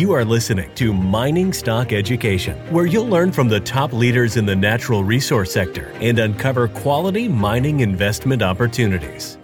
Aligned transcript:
You 0.00 0.12
are 0.12 0.24
listening 0.24 0.74
to 0.76 0.94
Mining 0.94 1.52
Stock 1.52 1.92
Education, 1.92 2.56
where 2.72 2.86
you'll 2.86 3.06
learn 3.06 3.32
from 3.32 3.50
the 3.50 3.60
top 3.60 3.92
leaders 3.92 4.38
in 4.38 4.46
the 4.46 4.56
natural 4.56 5.04
resource 5.04 5.52
sector 5.52 5.92
and 6.00 6.18
uncover 6.18 6.68
quality 6.68 7.28
mining 7.28 7.80
investment 7.80 8.40
opportunities. 8.40 9.36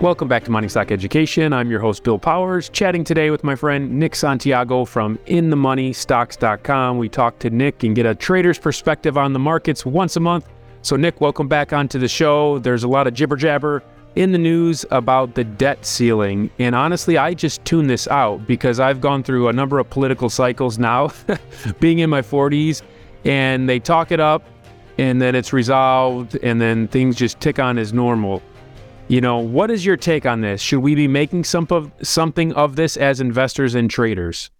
Welcome 0.00 0.28
back 0.28 0.44
to 0.44 0.52
Mining 0.52 0.70
Stock 0.70 0.92
Education. 0.92 1.52
I'm 1.52 1.72
your 1.72 1.80
host, 1.80 2.04
Bill 2.04 2.20
Powers, 2.20 2.68
chatting 2.68 3.02
today 3.02 3.30
with 3.30 3.42
my 3.42 3.56
friend 3.56 3.98
Nick 3.98 4.14
Santiago 4.14 4.84
from 4.84 5.18
InTheMoneyStocks.com. 5.26 6.96
We 6.96 7.08
talk 7.08 7.40
to 7.40 7.50
Nick 7.50 7.82
and 7.82 7.96
get 7.96 8.06
a 8.06 8.14
trader's 8.14 8.60
perspective 8.60 9.18
on 9.18 9.32
the 9.32 9.40
markets 9.40 9.84
once 9.84 10.14
a 10.14 10.20
month. 10.20 10.48
So, 10.82 10.94
Nick, 10.94 11.20
welcome 11.20 11.48
back 11.48 11.72
onto 11.72 11.98
the 11.98 12.06
show. 12.06 12.60
There's 12.60 12.84
a 12.84 12.88
lot 12.88 13.08
of 13.08 13.14
jibber 13.14 13.34
jabber 13.34 13.82
in 14.16 14.32
the 14.32 14.38
news 14.38 14.84
about 14.90 15.34
the 15.34 15.44
debt 15.44 15.84
ceiling. 15.84 16.50
And 16.58 16.74
honestly, 16.74 17.18
I 17.18 17.34
just 17.34 17.64
tune 17.64 17.86
this 17.86 18.06
out 18.08 18.46
because 18.46 18.78
I've 18.78 19.00
gone 19.00 19.22
through 19.22 19.48
a 19.48 19.52
number 19.52 19.78
of 19.78 19.90
political 19.90 20.30
cycles 20.30 20.78
now, 20.78 21.12
being 21.80 21.98
in 21.98 22.10
my 22.10 22.22
40s, 22.22 22.82
and 23.24 23.68
they 23.68 23.78
talk 23.78 24.12
it 24.12 24.20
up 24.20 24.44
and 24.98 25.20
then 25.20 25.34
it's 25.34 25.52
resolved 25.52 26.36
and 26.42 26.60
then 26.60 26.86
things 26.88 27.16
just 27.16 27.40
tick 27.40 27.58
on 27.58 27.78
as 27.78 27.92
normal. 27.92 28.42
You 29.08 29.20
know, 29.20 29.38
what 29.38 29.70
is 29.70 29.84
your 29.84 29.96
take 29.96 30.24
on 30.24 30.40
this? 30.40 30.62
Should 30.62 30.80
we 30.80 30.94
be 30.94 31.08
making 31.08 31.44
some 31.44 31.66
of, 31.70 31.90
something 32.02 32.52
of 32.54 32.76
this 32.76 32.96
as 32.96 33.20
investors 33.20 33.74
and 33.74 33.90
traders? 33.90 34.50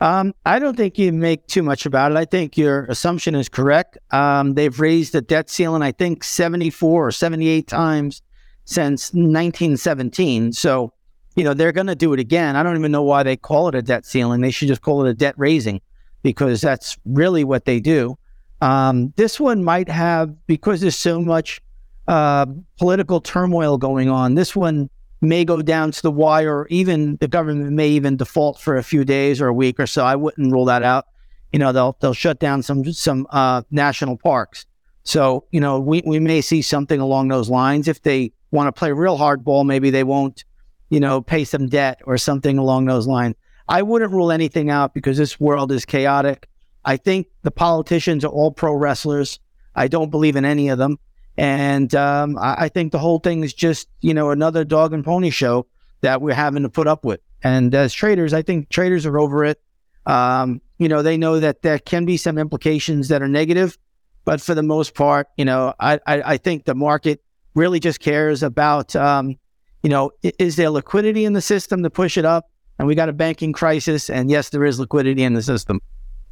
Um, 0.00 0.34
I 0.44 0.58
don't 0.58 0.76
think 0.76 0.98
you 0.98 1.12
make 1.12 1.46
too 1.46 1.62
much 1.62 1.86
about 1.86 2.10
it. 2.10 2.16
I 2.16 2.24
think 2.24 2.56
your 2.56 2.86
assumption 2.86 3.36
is 3.36 3.48
correct. 3.48 3.98
Um, 4.10 4.54
they've 4.54 4.80
raised 4.80 5.12
the 5.12 5.20
debt 5.20 5.48
ceiling, 5.48 5.82
I 5.82 5.92
think, 5.92 6.24
74 6.24 7.06
or 7.06 7.12
78 7.12 7.68
times 7.68 8.20
since 8.64 9.12
1917. 9.12 10.52
So, 10.52 10.92
you 11.36 11.44
know, 11.44 11.54
they're 11.54 11.72
going 11.72 11.86
to 11.86 11.94
do 11.94 12.12
it 12.12 12.20
again. 12.20 12.56
I 12.56 12.62
don't 12.62 12.76
even 12.76 12.92
know 12.92 13.02
why 13.02 13.22
they 13.22 13.36
call 13.36 13.68
it 13.68 13.74
a 13.74 13.82
debt 13.82 14.06
ceiling. 14.06 14.40
They 14.40 14.50
should 14.50 14.68
just 14.68 14.82
call 14.82 15.04
it 15.04 15.10
a 15.10 15.14
debt 15.14 15.34
raising 15.36 15.80
because 16.22 16.60
that's 16.60 16.96
really 17.04 17.44
what 17.44 17.64
they 17.64 17.80
do. 17.80 18.16
Um, 18.60 19.12
this 19.16 19.40
one 19.40 19.64
might 19.64 19.88
have, 19.88 20.34
because 20.46 20.80
there's 20.80 20.96
so 20.96 21.20
much 21.20 21.60
uh, 22.06 22.46
political 22.78 23.20
turmoil 23.20 23.76
going 23.76 24.08
on, 24.08 24.34
this 24.34 24.54
one 24.54 24.88
may 25.20 25.44
go 25.44 25.62
down 25.62 25.90
to 25.92 26.02
the 26.02 26.10
wire, 26.10 26.58
or 26.58 26.66
even 26.68 27.16
the 27.16 27.28
government 27.28 27.72
may 27.72 27.88
even 27.88 28.16
default 28.16 28.60
for 28.60 28.76
a 28.76 28.82
few 28.82 29.04
days 29.04 29.40
or 29.40 29.48
a 29.48 29.52
week 29.54 29.80
or 29.80 29.86
so. 29.86 30.04
I 30.04 30.16
wouldn't 30.16 30.52
rule 30.52 30.64
that 30.66 30.82
out. 30.82 31.06
You 31.52 31.58
know, 31.58 31.72
they'll 31.72 31.96
they'll 32.00 32.14
shut 32.14 32.38
down 32.38 32.62
some 32.62 32.92
some 32.92 33.26
uh, 33.30 33.62
national 33.70 34.16
parks. 34.16 34.66
So 35.04 35.44
you 35.50 35.60
know, 35.60 35.78
we 35.78 36.02
we 36.04 36.18
may 36.18 36.40
see 36.40 36.62
something 36.62 37.00
along 37.00 37.28
those 37.28 37.48
lines 37.48 37.88
if 37.88 38.02
they 38.02 38.32
want 38.52 38.68
to 38.68 38.78
play 38.78 38.92
real 38.92 39.18
hardball, 39.18 39.66
maybe 39.66 39.90
they 39.90 40.04
won't, 40.04 40.44
you 40.90 41.00
know, 41.00 41.20
pay 41.20 41.44
some 41.44 41.68
debt 41.68 42.00
or 42.04 42.18
something 42.18 42.58
along 42.58 42.84
those 42.84 43.06
lines. 43.06 43.34
I 43.68 43.82
wouldn't 43.82 44.12
rule 44.12 44.30
anything 44.30 44.70
out 44.70 44.94
because 44.94 45.16
this 45.16 45.40
world 45.40 45.72
is 45.72 45.84
chaotic. 45.84 46.48
I 46.84 46.96
think 46.96 47.28
the 47.42 47.50
politicians 47.50 48.24
are 48.24 48.28
all 48.28 48.52
pro 48.52 48.74
wrestlers. 48.74 49.40
I 49.74 49.88
don't 49.88 50.10
believe 50.10 50.36
in 50.36 50.44
any 50.44 50.68
of 50.68 50.78
them. 50.78 50.98
And 51.36 51.94
um, 51.94 52.36
I, 52.38 52.64
I, 52.64 52.68
think 52.68 52.92
the 52.92 52.98
whole 52.98 53.18
thing 53.18 53.42
is 53.42 53.54
just, 53.54 53.88
you 54.02 54.12
know, 54.12 54.30
another 54.30 54.64
dog 54.64 54.92
and 54.92 55.02
pony 55.02 55.30
show 55.30 55.66
that 56.02 56.20
we're 56.20 56.34
having 56.34 56.62
to 56.64 56.68
put 56.68 56.86
up 56.86 57.04
with. 57.04 57.20
And 57.42 57.74
as 57.74 57.94
traders, 57.94 58.34
I 58.34 58.42
think 58.42 58.68
traders 58.68 59.06
are 59.06 59.18
over 59.18 59.44
it. 59.44 59.60
Um, 60.04 60.60
you 60.78 60.88
know, 60.88 61.00
they 61.00 61.16
know 61.16 61.40
that 61.40 61.62
there 61.62 61.78
can 61.78 62.04
be 62.04 62.16
some 62.16 62.36
implications 62.36 63.08
that 63.08 63.22
are 63.22 63.28
negative, 63.28 63.78
but 64.24 64.40
for 64.40 64.54
the 64.54 64.62
most 64.62 64.94
part, 64.94 65.28
you 65.36 65.44
know, 65.44 65.72
I, 65.80 66.00
I, 66.06 66.22
I 66.22 66.36
think 66.36 66.64
the 66.64 66.74
market 66.74 67.22
really 67.54 67.80
just 67.80 68.00
cares 68.00 68.42
about, 68.42 68.94
um, 68.96 69.36
you 69.82 69.90
know, 69.90 70.10
is 70.22 70.56
there 70.56 70.70
liquidity 70.70 71.24
in 71.24 71.32
the 71.32 71.42
system 71.42 71.82
to 71.82 71.90
push 71.90 72.16
it 72.16 72.24
up? 72.24 72.48
And 72.78 72.88
we 72.88 72.94
got 72.94 73.08
a 73.08 73.12
banking 73.12 73.52
crisis, 73.52 74.10
and 74.10 74.30
yes, 74.30 74.48
there 74.48 74.64
is 74.64 74.80
liquidity 74.80 75.22
in 75.22 75.34
the 75.34 75.42
system. 75.42 75.80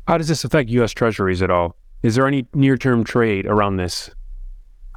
How 0.09 0.19
does 0.19 0.29
this 0.29 0.43
affect 0.45 0.71
U.S. 0.71 0.93
Treasuries 0.93 1.43
at 1.43 1.51
all? 1.51 1.77
Is 2.03 2.15
there 2.15 2.27
any 2.27 2.47
near-term 2.55 3.05
trade 3.05 3.47
around 3.47 3.77
this? 3.77 4.11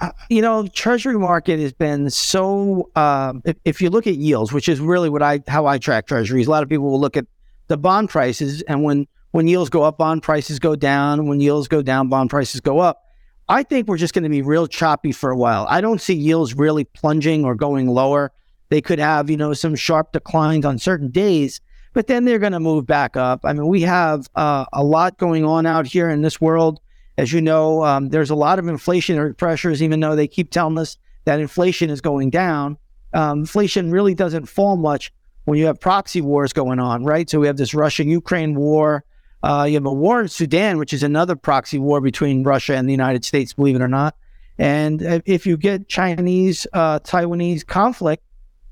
Uh, 0.01 0.11
you 0.29 0.41
know, 0.41 0.67
Treasury 0.67 1.19
market 1.19 1.59
has 1.59 1.73
been 1.73 2.09
so. 2.09 2.89
Uh, 2.95 3.33
if, 3.45 3.57
if, 3.65 3.81
you 3.81 3.89
look 3.89 4.07
at 4.07 4.15
yields, 4.15 4.51
which 4.51 4.67
is 4.67 4.79
really 4.79 5.09
what 5.09 5.21
I 5.21 5.41
how 5.47 5.67
I 5.67 5.77
track 5.77 6.07
Treasuries, 6.07 6.47
a 6.47 6.49
lot 6.49 6.63
of 6.63 6.69
people 6.69 6.89
will 6.89 6.99
look 6.99 7.15
at 7.15 7.25
the 7.67 7.77
bond 7.77 8.09
prices, 8.09 8.63
and 8.63 8.83
when 8.83 9.07
when 9.31 9.47
yields 9.47 9.69
go 9.69 9.83
up, 9.83 9.97
bond 9.97 10.23
prices 10.23 10.59
go 10.59 10.75
down. 10.75 11.27
When 11.27 11.39
yields 11.39 11.67
go 11.67 11.81
down, 11.81 12.09
bond 12.09 12.29
prices 12.29 12.61
go 12.61 12.79
up. 12.79 13.03
I 13.49 13.63
think 13.63 13.87
we're 13.87 13.97
just 13.97 14.13
going 14.13 14.23
to 14.23 14.29
be 14.29 14.41
real 14.41 14.67
choppy 14.67 15.11
for 15.11 15.29
a 15.29 15.35
while. 15.35 15.65
I 15.69 15.81
don't 15.81 15.99
see 15.99 16.13
yields 16.13 16.53
really 16.55 16.85
plunging 16.85 17.43
or 17.43 17.55
going 17.55 17.87
lower. 17.87 18.31
They 18.69 18.81
could 18.81 18.99
have, 18.99 19.29
you 19.29 19.37
know, 19.37 19.53
some 19.53 19.75
sharp 19.75 20.13
declines 20.13 20.65
on 20.65 20.79
certain 20.79 21.09
days, 21.09 21.59
but 21.93 22.07
then 22.07 22.25
they're 22.25 22.39
going 22.39 22.53
to 22.53 22.59
move 22.59 22.87
back 22.87 23.17
up. 23.17 23.41
I 23.43 23.53
mean, 23.53 23.67
we 23.67 23.81
have 23.81 24.27
uh, 24.35 24.65
a 24.71 24.83
lot 24.83 25.17
going 25.17 25.45
on 25.45 25.65
out 25.65 25.85
here 25.85 26.09
in 26.09 26.21
this 26.21 26.39
world. 26.39 26.79
As 27.17 27.31
you 27.31 27.41
know, 27.41 27.83
um, 27.83 28.09
there's 28.09 28.31
a 28.31 28.35
lot 28.35 28.57
of 28.57 28.65
inflationary 28.65 29.37
pressures, 29.37 29.83
even 29.83 29.99
though 29.99 30.15
they 30.15 30.27
keep 30.27 30.49
telling 30.49 30.77
us 30.77 30.97
that 31.25 31.39
inflation 31.39 31.89
is 31.89 32.01
going 32.01 32.29
down. 32.29 32.77
Um, 33.13 33.41
inflation 33.41 33.91
really 33.91 34.15
doesn't 34.15 34.47
fall 34.47 34.77
much 34.77 35.13
when 35.45 35.59
you 35.59 35.65
have 35.65 35.79
proxy 35.79 36.21
wars 36.21 36.53
going 36.53 36.79
on, 36.79 37.03
right? 37.03 37.29
So 37.29 37.39
we 37.39 37.47
have 37.47 37.57
this 37.57 37.73
Russia 37.73 38.05
Ukraine 38.05 38.55
war. 38.55 39.03
Uh, 39.43 39.65
you 39.67 39.73
have 39.73 39.85
a 39.85 39.93
war 39.93 40.21
in 40.21 40.29
Sudan, 40.29 40.77
which 40.77 40.93
is 40.93 41.03
another 41.03 41.35
proxy 41.35 41.77
war 41.77 41.99
between 41.99 42.43
Russia 42.43 42.75
and 42.75 42.87
the 42.87 42.93
United 42.93 43.25
States, 43.25 43.53
believe 43.53 43.75
it 43.75 43.81
or 43.81 43.89
not. 43.89 44.15
And 44.57 45.21
if 45.25 45.45
you 45.45 45.57
get 45.57 45.89
Chinese 45.89 46.65
uh, 46.71 46.99
Taiwanese 46.99 47.65
conflict, 47.67 48.23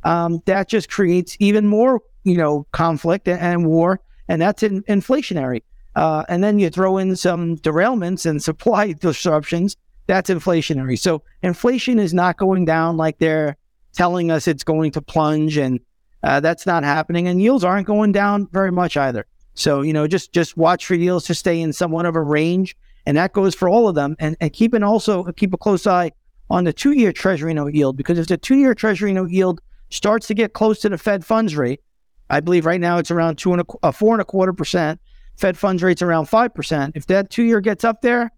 um, 0.04 0.42
that 0.46 0.70
just 0.70 0.90
creates 0.90 1.36
even 1.40 1.68
more, 1.68 2.02
you 2.24 2.38
know, 2.38 2.66
conflict 2.72 3.28
and 3.28 3.66
war, 3.66 4.00
and 4.28 4.42
that's 4.42 4.64
in, 4.64 4.84
inflationary. 4.84 5.64
Uh, 5.96 6.24
and 6.30 6.42
then 6.42 6.58
you 6.58 6.70
throw 6.70 6.98
in 6.98 7.16
some 7.16 7.58
derailments 7.58 8.26
and 8.26 8.42
supply 8.44 8.94
disruptions. 8.94 9.76
That's 10.08 10.30
inflationary. 10.30 10.98
So 10.98 11.22
inflation 11.44 12.00
is 12.00 12.14
not 12.14 12.38
going 12.38 12.66
down 12.66 12.96
like 12.96 13.18
they're 13.20 13.58
telling 13.94 14.32
us 14.32 14.48
it's 14.48 14.64
going 14.64 14.92
to 14.92 15.02
plunge, 15.02 15.58
and 15.58 15.80
uh, 16.24 16.40
that's 16.40 16.66
not 16.66 16.84
happening. 16.84 17.28
And 17.28 17.42
yields 17.42 17.66
aren't 17.66 17.88
going 17.88 18.14
down 18.14 18.48
very 18.52 18.72
much 18.72 18.96
either. 18.96 19.26
So, 19.54 19.82
you 19.82 19.94
know, 19.94 20.08
just 20.08 20.34
just 20.34 20.58
watch 20.58 20.86
for 20.86 20.96
yields 20.96 21.26
to 21.26 21.36
stay 21.36 21.62
in 21.62 21.74
somewhat 21.74 22.06
of 22.06 22.16
a 22.16 22.22
range. 22.22 22.76
And 23.06 23.18
that 23.18 23.34
goes 23.34 23.56
for 23.56 23.68
all 23.68 23.88
of 23.88 23.96
them. 23.96 24.16
And, 24.20 24.38
and 24.40 24.54
keep 24.54 24.74
an 24.74 24.84
also 24.84 25.24
keep 25.34 25.54
a 25.54 25.58
close 25.58 25.88
eye 25.88 26.12
on 26.50 26.64
the 26.64 26.74
two 26.74 26.92
year 26.92 27.12
treasury 27.12 27.54
note 27.54 27.74
yield, 27.74 27.98
because 27.98 28.20
if 28.20 28.28
the 28.28 28.38
two 28.38 28.56
year 28.56 28.74
treasury 28.74 29.14
note 29.14 29.32
yield 29.32 29.62
starts 29.90 30.28
to 30.28 30.34
get 30.34 30.54
close 30.54 30.80
to 30.82 30.90
the 30.90 30.98
Fed 30.98 31.26
funds 31.26 31.56
rate, 31.56 31.82
I 32.30 32.40
believe 32.40 32.66
right 32.66 32.80
now 32.80 32.98
it's 32.98 33.12
around 33.12 33.38
two 33.38 33.54
and 33.54 33.62
a, 33.62 33.66
uh, 33.84 33.92
four 33.92 34.14
and 34.14 34.22
a 34.22 34.26
quarter 34.26 34.54
percent. 34.54 35.00
Fed 35.36 35.58
funds 35.58 35.82
rate's 35.82 36.02
around 36.02 36.26
five 36.26 36.54
percent. 36.54 36.96
If 36.96 37.08
that 37.08 37.30
two 37.30 37.44
year 37.44 37.62
gets 37.62 37.84
up 37.84 38.02
there, 38.02 38.32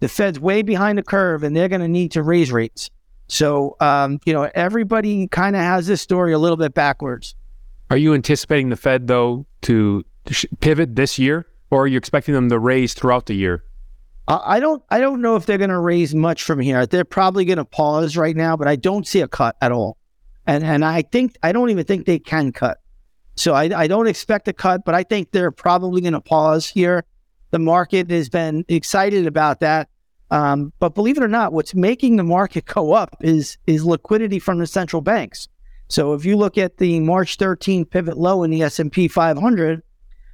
the 0.00 0.08
Fed's 0.08 0.40
way 0.40 0.62
behind 0.62 0.98
the 0.98 1.02
curve 1.02 1.42
and 1.42 1.56
they're 1.56 1.68
going 1.68 1.80
to 1.80 1.88
need 1.88 2.12
to 2.12 2.22
raise 2.22 2.50
rates. 2.52 2.90
So, 3.28 3.76
um, 3.80 4.20
you 4.24 4.32
know, 4.32 4.48
everybody 4.54 5.26
kind 5.26 5.56
of 5.56 5.62
has 5.62 5.86
this 5.86 6.00
story 6.00 6.32
a 6.32 6.38
little 6.38 6.56
bit 6.56 6.74
backwards. 6.74 7.34
Are 7.90 7.96
you 7.96 8.14
anticipating 8.14 8.68
the 8.68 8.76
Fed, 8.76 9.06
though, 9.06 9.46
to 9.62 10.04
pivot 10.60 10.96
this 10.96 11.18
year, 11.18 11.46
or 11.70 11.84
are 11.84 11.86
you 11.86 11.98
expecting 11.98 12.34
them 12.34 12.48
to 12.48 12.58
raise 12.58 12.94
throughout 12.94 13.26
the 13.26 13.34
year? 13.34 13.64
I 14.28 14.58
don't. 14.58 14.82
I 14.90 14.98
don't 14.98 15.20
know 15.20 15.36
if 15.36 15.46
they're 15.46 15.58
going 15.58 15.70
to 15.70 15.78
raise 15.78 16.12
much 16.12 16.42
from 16.42 16.58
here. 16.58 16.84
They're 16.84 17.04
probably 17.04 17.44
going 17.44 17.58
to 17.58 17.64
pause 17.64 18.16
right 18.16 18.34
now, 18.34 18.56
but 18.56 18.66
I 18.66 18.74
don't 18.74 19.06
see 19.06 19.20
a 19.20 19.28
cut 19.28 19.56
at 19.62 19.70
all. 19.70 19.98
And 20.46 20.64
and 20.64 20.84
I 20.84 21.02
think 21.02 21.36
I 21.44 21.52
don't 21.52 21.70
even 21.70 21.84
think 21.84 22.06
they 22.06 22.18
can 22.18 22.50
cut. 22.50 22.78
So 23.36 23.54
I, 23.54 23.82
I 23.82 23.86
don't 23.86 24.08
expect 24.08 24.48
a 24.48 24.52
cut, 24.52 24.84
but 24.84 24.94
I 24.94 25.04
think 25.04 25.30
they're 25.30 25.52
probably 25.52 26.00
going 26.00 26.14
to 26.14 26.20
pause 26.20 26.66
here. 26.66 27.04
The 27.50 27.58
market 27.58 28.10
has 28.10 28.28
been 28.28 28.64
excited 28.68 29.26
about 29.26 29.60
that. 29.60 29.88
Um, 30.30 30.72
but 30.80 30.94
believe 30.94 31.18
it 31.18 31.22
or 31.22 31.28
not, 31.28 31.52
what's 31.52 31.74
making 31.74 32.16
the 32.16 32.24
market 32.24 32.64
go 32.64 32.94
up 32.94 33.16
is 33.20 33.58
is 33.68 33.84
liquidity 33.84 34.40
from 34.40 34.58
the 34.58 34.66
central 34.66 35.02
banks. 35.02 35.46
So 35.88 36.14
if 36.14 36.24
you 36.24 36.36
look 36.36 36.58
at 36.58 36.78
the 36.78 36.98
March 36.98 37.36
13 37.36 37.84
pivot 37.84 38.18
low 38.18 38.42
in 38.42 38.50
the 38.50 38.62
S&P 38.62 39.06
500, 39.06 39.82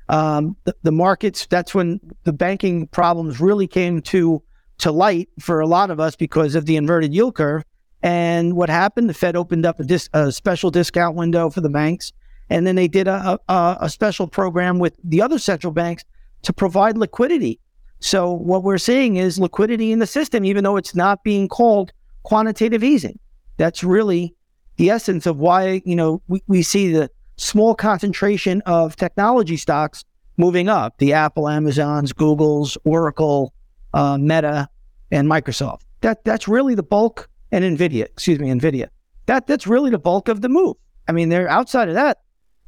um, 0.08 0.56
the, 0.64 0.74
the, 0.82 0.92
markets, 0.92 1.46
that's 1.46 1.74
when 1.74 2.00
the 2.24 2.32
banking 2.32 2.86
problems 2.88 3.40
really 3.40 3.66
came 3.66 4.02
to, 4.02 4.42
to 4.78 4.90
light 4.90 5.28
for 5.38 5.60
a 5.60 5.66
lot 5.66 5.90
of 5.90 6.00
us 6.00 6.16
because 6.16 6.54
of 6.54 6.66
the 6.66 6.76
inverted 6.76 7.14
yield 7.14 7.34
curve. 7.34 7.64
And 8.02 8.56
what 8.56 8.68
happened? 8.68 9.08
The 9.08 9.14
Fed 9.14 9.36
opened 9.36 9.64
up 9.64 9.78
a, 9.78 9.84
dis, 9.84 10.08
a 10.12 10.32
special 10.32 10.70
discount 10.70 11.14
window 11.16 11.50
for 11.50 11.60
the 11.60 11.70
banks. 11.70 12.12
And 12.50 12.66
then 12.66 12.74
they 12.74 12.88
did 12.88 13.08
a, 13.08 13.38
a, 13.48 13.76
a 13.80 13.88
special 13.88 14.26
program 14.26 14.78
with 14.78 14.96
the 15.04 15.22
other 15.22 15.38
central 15.38 15.72
banks 15.72 16.04
to 16.42 16.52
provide 16.52 16.98
liquidity. 16.98 17.60
So 18.00 18.32
what 18.32 18.64
we're 18.64 18.78
seeing 18.78 19.16
is 19.16 19.38
liquidity 19.38 19.92
in 19.92 20.00
the 20.00 20.06
system, 20.06 20.44
even 20.44 20.64
though 20.64 20.76
it's 20.76 20.94
not 20.94 21.22
being 21.22 21.46
called 21.48 21.92
quantitative 22.24 22.82
easing. 22.82 23.18
That's 23.58 23.84
really 23.84 24.34
the 24.76 24.90
essence 24.90 25.24
of 25.26 25.38
why, 25.38 25.82
you 25.84 25.94
know, 25.94 26.20
we, 26.26 26.42
we 26.48 26.62
see 26.62 26.92
the 26.92 27.08
small 27.42 27.74
concentration 27.74 28.62
of 28.66 28.96
technology 28.96 29.56
stocks 29.56 30.04
moving 30.36 30.68
up 30.68 30.96
the 30.98 31.12
Apple, 31.12 31.48
Amazon's, 31.48 32.12
Google's, 32.12 32.78
Oracle, 32.84 33.52
uh, 33.94 34.16
Meta, 34.18 34.68
and 35.10 35.28
Microsoft. 35.28 35.80
That 36.00 36.24
that's 36.24 36.48
really 36.48 36.74
the 36.74 36.82
bulk, 36.82 37.28
and 37.50 37.64
Nvidia, 37.64 38.04
excuse 38.04 38.38
me, 38.38 38.48
Nvidia. 38.48 38.88
That 39.26 39.46
that's 39.46 39.66
really 39.66 39.90
the 39.90 39.98
bulk 39.98 40.28
of 40.28 40.40
the 40.40 40.48
move. 40.48 40.76
I 41.08 41.12
mean, 41.12 41.28
they're 41.28 41.48
outside 41.48 41.88
of 41.88 41.94
that. 41.94 42.18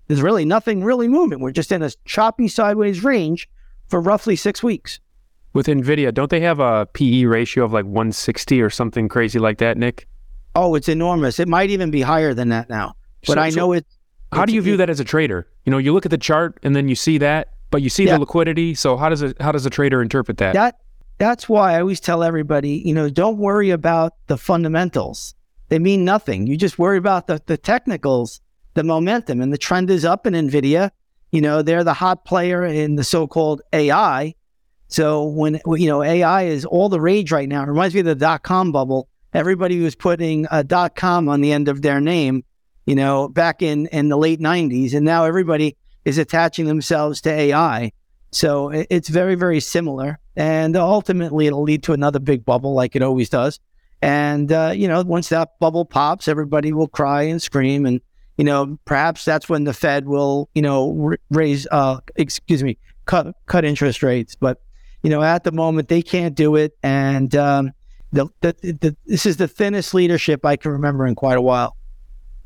there's 0.09 0.21
really 0.21 0.45
nothing 0.45 0.85
really 0.85 1.09
moving. 1.09 1.41
We're 1.41 1.51
just 1.53 1.73
in 1.73 1.83
a 1.83 1.91
choppy 2.05 2.47
sideways 2.49 3.03
range 3.03 3.49
for 3.89 4.01
roughly 4.01 4.37
six 4.37 4.63
weeks. 4.63 5.01
With 5.55 5.67
Nvidia, 5.67 6.13
don't 6.13 6.29
they 6.31 6.41
have 6.41 6.59
a 6.61 6.87
PE 6.93 7.25
ratio 7.25 7.65
of 7.65 7.73
like 7.73 7.85
160 7.87 8.61
or 8.61 8.69
something 8.71 9.09
crazy 9.09 9.39
like 9.39 9.59
that, 9.59 9.79
Nick? 9.79 10.07
Oh, 10.55 10.75
it's 10.75 10.89
enormous. 10.89 11.39
It 11.41 11.49
might 11.49 11.71
even 11.71 11.91
be 11.91 12.03
higher 12.03 12.35
than 12.35 12.49
that 12.51 12.69
now. 12.69 12.97
But 13.27 13.35
So- 13.37 13.41
I 13.41 13.51
so 13.51 13.57
know 13.61 13.73
it. 13.73 13.87
How 14.35 14.45
do 14.45 14.53
you 14.53 14.63
view 14.63 14.77
that 14.77 14.91
as 14.91 15.01
a 15.01 15.05
trader? 15.05 15.47
You 15.65 15.71
know, 15.71 15.79
you 15.79 15.93
look 15.93 16.05
at 16.05 16.11
the 16.11 16.19
chart 16.19 16.59
and 16.63 16.75
then 16.75 16.89
you 16.89 16.95
see 16.95 17.19
that, 17.19 17.49
but 17.71 17.83
you 17.83 17.89
see 17.89 18.05
Yeah. 18.05 18.15
the 18.15 18.21
liquidity. 18.21 18.75
So 18.75 18.97
how 18.97 19.09
does 19.09 19.23
a 19.23 19.35
how 19.41 19.53
does 19.53 19.67
a 19.67 19.71
trader 19.71 20.03
interpret 20.03 20.39
that? 20.39 20.55
That 20.55 20.79
that's 21.19 21.49
why 21.49 21.75
I 21.77 21.81
always 21.81 22.01
tell 22.01 22.23
everybody, 22.23 22.83
you 22.85 22.93
know, 22.95 23.09
don't 23.09 23.39
worry 23.39 23.71
about 23.71 24.15
the 24.27 24.37
fundamentals. 24.37 25.35
They 25.69 25.79
mean 25.79 26.05
nothing. 26.05 26.47
You 26.47 26.57
just 26.57 26.79
worry 26.79 26.99
about 26.99 27.27
the, 27.27 27.41
the 27.47 27.57
technicals, 27.57 28.41
the 28.75 28.85
momentum, 28.85 29.41
and 29.41 29.53
the 29.53 29.59
trend 29.59 29.91
is 29.91 30.05
up 30.05 30.27
in 30.27 30.35
Nvidia. 30.35 30.91
You 31.33 31.41
know, 31.41 31.63
they're 31.63 31.85
the 31.85 31.95
hot 31.95 32.25
player 32.25 32.65
in 32.65 32.97
the 32.97 33.05
so-called 33.05 33.63
AI. 33.73 34.35
So 34.89 35.25
when 35.25 35.61
you 35.67 35.87
know 35.89 36.03
AI 36.03 36.43
is 36.43 36.65
all 36.65 36.89
the 36.89 37.01
rage 37.01 37.33
right 37.33 37.49
now, 37.49 37.63
it 37.63 37.69
reminds 37.69 37.95
me 37.95 38.01
of 38.01 38.07
the 38.07 38.15
dot 38.15 38.43
com 38.43 38.73
bubble. 38.73 39.09
Everybody 39.33 39.81
was 39.81 39.95
putting 39.97 40.47
a 40.51 40.63
dot 40.63 40.95
com 40.95 41.29
on 41.29 41.41
the 41.41 41.53
end 41.53 41.69
of 41.69 41.83
their 41.83 42.01
name, 42.01 42.45
you 42.87 42.95
know, 42.95 43.29
back 43.29 43.63
in 43.63 43.87
in 43.87 44.09
the 44.09 44.19
late 44.19 44.41
'90s, 44.41 44.95
and 44.95 45.05
now 45.05 45.25
everybody 45.25 45.77
is 46.05 46.19
attaching 46.19 46.67
themselves 46.67 47.21
to 47.23 47.31
AI. 47.31 47.93
So 48.31 48.71
it's 48.71 49.09
very, 49.09 49.37
very 49.37 49.61
similar. 49.61 50.19
And 50.37 50.77
ultimately, 50.77 51.47
it'll 51.47 51.63
lead 51.63 51.85
to 51.85 51.93
another 51.93 52.19
big 52.19 52.45
bubble 52.45 52.75
like 52.75 52.97
it 52.97 53.03
always 53.03 53.29
does. 53.29 53.61
And, 54.03 54.51
uh, 54.51 54.73
you 54.75 54.89
know, 54.89 55.03
once 55.03 55.29
that 55.29 55.59
bubble 55.61 55.85
pops, 55.85 56.27
everybody 56.27 56.73
will 56.73 56.89
cry 56.89 57.23
and 57.23 57.41
scream. 57.41 57.87
And, 57.87 58.01
you 58.37 58.45
know, 58.45 58.77
perhaps 58.85 59.25
that's 59.25 59.49
when 59.49 59.65
the 59.65 59.73
Fed 59.73 60.07
will, 60.07 60.51
you 60.55 60.63
know, 60.63 61.15
raise, 61.31 61.69
uh, 61.71 62.01
excuse 62.17 62.65
me, 62.65 62.77
cut, 63.07 63.35
cut 63.47 63.65
interest 63.65 64.03
rates. 64.03 64.35
But, 64.35 64.61
you 65.05 65.11
know, 65.11 65.23
at 65.23 65.45
the 65.45 65.53
moment, 65.53 65.89
they 65.89 66.03
can't 66.03 66.35
do 66.35 66.57
it. 66.57 66.77
And 66.83 67.35
um, 67.37 67.71
the, 68.13 68.27
the, 68.41 68.57
the, 68.61 68.97
this 69.07 69.27
is 69.27 69.37
the 69.37 69.49
thinnest 69.49 69.95
leadership 69.95 70.45
I 70.45 70.57
can 70.57 70.73
remember 70.73 71.07
in 71.07 71.15
quite 71.15 71.39
a 71.39 71.43
while. 71.43 71.77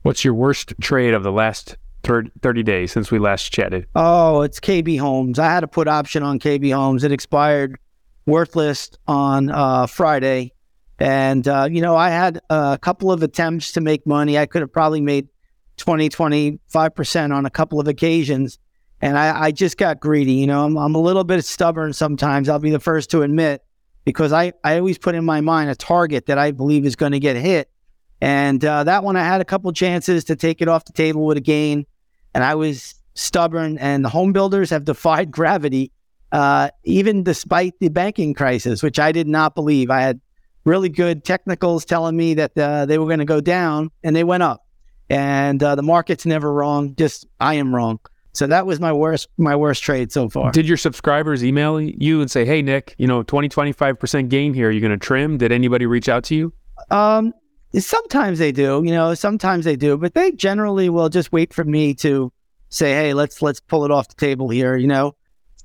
What's 0.03 0.25
your 0.25 0.35
worst 0.35 0.75
trade 0.81 1.15
of 1.15 1.23
the 1.23 1.33
last 1.33 1.77
30 2.05 2.63
days 2.63 2.93
since 2.93 3.11
we 3.11 3.19
last 3.19 3.53
chatted? 3.53 3.87
Oh, 3.95 4.43
it's 4.43 4.61
KB 4.61 4.99
Homes. 4.99 5.39
I 5.39 5.47
had 5.47 5.61
to 5.61 5.69
put 5.69 5.89
option 5.89 6.23
on 6.23 6.39
KB 6.39 6.73
Homes. 6.73 7.05
It 7.05 7.13
expired 7.13 7.79
worthless 8.27 8.91
on 9.07 9.51
uh, 9.51 9.87
Friday. 9.87 10.53
And, 10.99 11.47
uh, 11.47 11.69
you 11.71 11.81
know, 11.81 11.97
I 11.97 12.11
had 12.11 12.41
a 12.51 12.79
couple 12.81 13.13
of 13.13 13.23
attempts 13.23 13.73
to 13.73 13.81
make 13.81 14.07
money. 14.07 14.39
I 14.39 14.47
could 14.47 14.63
have 14.63 14.73
probably 14.73 15.01
made 15.01 15.29
20, 15.77 16.09
25% 16.09 17.35
on 17.35 17.47
a 17.47 17.51
couple 17.51 17.81
of 17.81 17.89
occasions. 17.89 18.59
And 19.01 19.17
I, 19.17 19.45
I 19.45 19.51
just 19.53 19.77
got 19.77 20.01
greedy. 20.01 20.33
You 20.33 20.47
know, 20.47 20.65
I'm, 20.65 20.77
I'm 20.77 20.95
a 20.95 21.01
little 21.01 21.25
bit 21.25 21.45
stubborn 21.45 21.93
sometimes. 21.93 22.49
I'll 22.49 22.59
be 22.59 22.71
the 22.71 22.81
first 22.81 23.11
to 23.11 23.23
admit 23.23 23.63
because 24.05 24.33
I, 24.33 24.53
I 24.65 24.79
always 24.79 24.99
put 24.99 25.15
in 25.15 25.25
my 25.25 25.41
mind 25.41 25.71
a 25.71 25.77
target 25.77 26.27
that 26.27 26.39
I 26.39 26.51
believe 26.51 26.85
is 26.85 26.97
going 26.97 27.13
to 27.13 27.21
get 27.21 27.37
hit. 27.37 27.71
And 28.21 28.65
uh, 28.65 28.85
that 28.85 29.05
one, 29.05 29.17
I 29.17 29.25
had 29.25 29.41
a 29.41 29.45
couple 29.45 29.73
chances 29.73 30.25
to 30.25 30.37
take 30.37 30.61
it 30.61 30.69
off 30.69 30.85
the 30.85 30.93
table 30.93 31.25
with 31.25 31.37
a 31.37 31.41
gain. 31.43 31.87
And 32.35 32.43
I 32.43 32.55
was 32.55 32.95
stubborn, 33.15 33.79
and 33.79 34.05
the 34.05 34.09
home 34.09 34.33
builders 34.33 34.71
have 34.71 34.85
defied 34.85 35.31
gravity, 35.39 35.93
uh, 36.33 36.71
even 36.85 37.23
despite 37.23 37.75
the 37.81 37.89
banking 37.89 38.35
crisis, 38.35 38.83
which 38.83 38.99
I 38.99 39.13
did 39.13 39.27
not 39.27 39.55
believe. 39.55 39.91
I 39.91 40.01
had 40.01 40.21
really 40.65 40.89
good 40.89 41.25
technicals 41.25 41.85
telling 41.85 42.17
me 42.17 42.35
that 42.35 42.57
uh, 42.57 42.87
they 42.87 42.99
were 42.99 43.07
going 43.07 43.21
to 43.21 43.25
go 43.25 43.41
down, 43.41 43.91
and 44.03 44.15
they 44.15 44.25
went 44.25 44.43
up. 44.43 44.65
And 45.11 45.63
uh, 45.63 45.75
the 45.75 45.83
market's 45.83 46.27
never 46.27 46.53
wrong; 46.53 46.95
just 46.97 47.27
I 47.41 47.55
am 47.55 47.75
wrong. 47.75 47.99
So 48.35 48.47
that 48.47 48.67
was 48.67 48.79
my 48.79 48.93
worst, 48.93 49.29
my 49.39 49.57
worst 49.57 49.83
trade 49.83 50.13
so 50.13 50.29
far. 50.29 50.53
Did 50.53 50.69
your 50.69 50.77
subscribers 50.77 51.43
email 51.43 51.81
you 51.81 52.21
and 52.21 52.31
say, 52.31 52.45
"Hey, 52.45 52.61
Nick, 52.61 52.95
you 52.99 53.07
know, 53.07 53.23
20, 53.23 53.49
25% 53.49 54.29
gain 54.29 54.53
here. 54.53 54.71
You're 54.71 54.83
going 54.83 54.99
to 54.99 54.99
trim"? 54.99 55.39
Did 55.39 55.51
anybody 55.51 55.87
reach 55.87 56.11
out 56.11 56.25
to 56.25 56.35
you? 56.35 56.53
Um, 56.91 57.33
sometimes 57.77 58.39
they 58.39 58.53
do, 58.53 58.83
you 58.85 58.93
know, 58.93 59.15
sometimes 59.15 59.65
they 59.65 59.77
do, 59.77 59.97
but 59.97 60.15
they 60.15 60.33
generally 60.33 60.89
will 60.89 61.09
just 61.09 61.33
wait 61.33 61.53
for 61.53 61.65
me 61.65 61.95
to 61.95 62.33
say, 62.69 62.93
"Hey, 62.93 63.15
let's 63.15 63.43
let's 63.43 63.61
pull 63.61 63.85
it 63.85 63.91
off 63.91 64.09
the 64.09 64.15
table 64.15 64.49
here." 64.49 64.77
You 64.77 64.87
know, 64.87 65.15